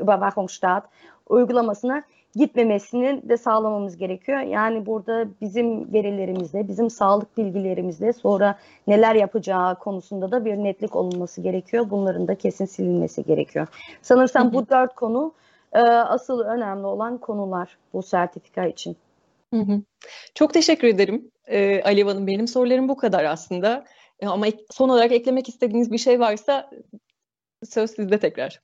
Überwachungsstaat 0.03 0.85
uygulamasına 1.29 2.03
gitmemesini 2.35 3.29
de 3.29 3.37
sağlamamız 3.37 3.97
gerekiyor. 3.97 4.41
Yani 4.41 4.87
burada 4.87 5.27
bizim 5.41 5.93
verilerimizle, 5.93 6.69
bizim 6.69 6.91
sağlık 6.91 7.39
bilgilerimizle 7.39 8.13
sonra 8.13 8.59
neler 8.87 9.15
yapacağı 9.15 9.79
konusunda 9.79 10.31
da 10.31 10.45
bir 10.45 10.57
netlik 10.57 10.97
olunması 10.97 11.41
gerekiyor. 11.41 11.91
Bunların 11.91 12.29
da 12.29 12.35
kesin 12.35 12.65
silinmesi 12.65 13.25
gerekiyor. 13.25 13.67
Sanırsam 14.03 14.53
bu 14.53 14.69
dört 14.69 14.95
konu 14.95 15.33
e, 15.73 15.79
asıl 15.81 16.41
önemli 16.41 16.87
olan 16.87 17.19
konular 17.19 17.79
bu 17.93 18.03
sertifika 18.03 18.67
için. 18.67 18.97
Hı 19.55 19.61
hı. 19.61 19.83
Çok 20.35 20.55
teşekkür 20.55 20.89
ederim 20.89 21.31
ee, 21.49 21.83
Alev 21.83 22.07
Hanım. 22.07 22.27
Benim 22.27 22.49
sorularım 22.49 22.89
bu 22.89 22.97
kadar 22.97 23.25
aslında. 23.25 23.85
E, 24.21 24.27
ama 24.27 24.47
son 24.71 24.89
olarak 24.89 25.13
eklemek 25.13 25.49
istediğiniz 25.49 25.93
bir 25.93 25.99
şey 25.99 26.21
varsa 26.21 26.71
söz 27.65 27.91
sizde 27.91 28.19
tekrar. 28.19 28.61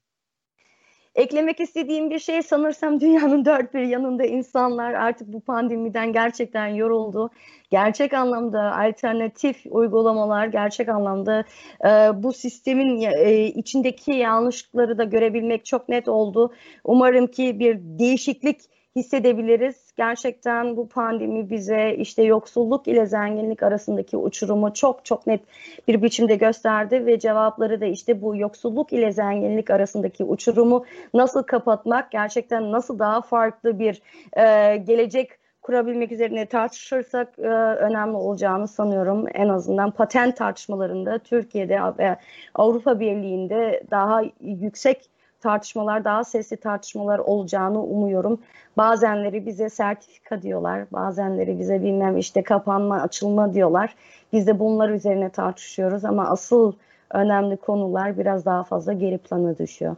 Eklemek 1.14 1.60
istediğim 1.60 2.10
bir 2.10 2.18
şey 2.18 2.42
sanırsam 2.42 3.00
dünyanın 3.00 3.44
dört 3.44 3.74
bir 3.74 3.80
yanında 3.82 4.24
insanlar 4.24 4.92
artık 4.92 5.32
bu 5.32 5.40
pandemiden 5.40 6.12
gerçekten 6.12 6.66
yoruldu. 6.66 7.30
Gerçek 7.70 8.12
anlamda 8.12 8.78
alternatif 8.78 9.56
uygulamalar, 9.70 10.46
gerçek 10.46 10.88
anlamda 10.88 11.44
e, 11.84 11.88
bu 12.22 12.32
sistemin 12.32 13.00
e, 13.00 13.44
içindeki 13.44 14.12
yanlışlıkları 14.12 14.98
da 14.98 15.04
görebilmek 15.04 15.64
çok 15.64 15.88
net 15.88 16.08
oldu. 16.08 16.54
Umarım 16.84 17.26
ki 17.26 17.58
bir 17.58 17.78
değişiklik 17.80 18.60
hissedebiliriz. 18.96 19.92
Gerçekten 19.96 20.76
bu 20.76 20.88
pandemi 20.88 21.50
bize 21.50 21.94
işte 21.98 22.22
yoksulluk 22.22 22.88
ile 22.88 23.06
zenginlik 23.06 23.62
arasındaki 23.62 24.16
uçurumu 24.16 24.74
çok 24.74 25.04
çok 25.04 25.26
net 25.26 25.40
bir 25.88 26.02
biçimde 26.02 26.36
gösterdi 26.36 27.06
ve 27.06 27.18
cevapları 27.18 27.80
da 27.80 27.86
işte 27.86 28.22
bu 28.22 28.36
yoksulluk 28.36 28.92
ile 28.92 29.12
zenginlik 29.12 29.70
arasındaki 29.70 30.24
uçurumu 30.24 30.84
nasıl 31.14 31.42
kapatmak, 31.42 32.10
gerçekten 32.10 32.72
nasıl 32.72 32.98
daha 32.98 33.22
farklı 33.22 33.78
bir 33.78 34.02
e, 34.36 34.76
gelecek 34.76 35.30
kurabilmek 35.62 36.12
üzerine 36.12 36.46
tartışırsak 36.46 37.38
e, 37.38 37.48
önemli 37.48 38.16
olacağını 38.16 38.68
sanıyorum. 38.68 39.24
En 39.34 39.48
azından 39.48 39.90
patent 39.90 40.36
tartışmalarında 40.36 41.18
Türkiye'de 41.18 41.80
ve 41.98 42.16
Avrupa 42.54 43.00
Birliği'nde 43.00 43.82
daha 43.90 44.22
yüksek 44.40 45.10
tartışmalar, 45.44 46.04
daha 46.04 46.24
sesli 46.24 46.56
tartışmalar 46.56 47.18
olacağını 47.18 47.82
umuyorum. 47.82 48.40
Bazenleri 48.76 49.46
bize 49.46 49.68
sertifika 49.68 50.42
diyorlar, 50.42 50.86
bazenleri 50.92 51.58
bize 51.58 51.82
bilmem 51.82 52.18
işte 52.18 52.42
kapanma, 52.42 53.00
açılma 53.00 53.54
diyorlar. 53.54 53.94
Biz 54.32 54.46
de 54.46 54.58
bunlar 54.58 54.88
üzerine 54.88 55.30
tartışıyoruz 55.30 56.04
ama 56.04 56.30
asıl 56.30 56.72
önemli 57.10 57.56
konular 57.56 58.18
biraz 58.18 58.44
daha 58.44 58.62
fazla 58.62 58.92
geri 58.92 59.18
plana 59.18 59.58
düşüyor. 59.58 59.96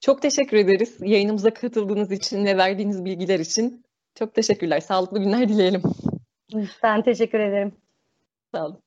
Çok 0.00 0.22
teşekkür 0.22 0.56
ederiz 0.56 0.96
yayınımıza 1.00 1.54
katıldığınız 1.54 2.12
için 2.12 2.44
ve 2.44 2.56
verdiğiniz 2.56 3.04
bilgiler 3.04 3.38
için. 3.38 3.84
Çok 4.14 4.34
teşekkürler. 4.34 4.80
Sağlıklı 4.80 5.18
günler 5.18 5.48
dileyelim. 5.48 5.82
Ben 6.82 7.02
teşekkür 7.02 7.40
ederim. 7.40 7.72
Sağ 8.54 8.66
olun. 8.66 8.82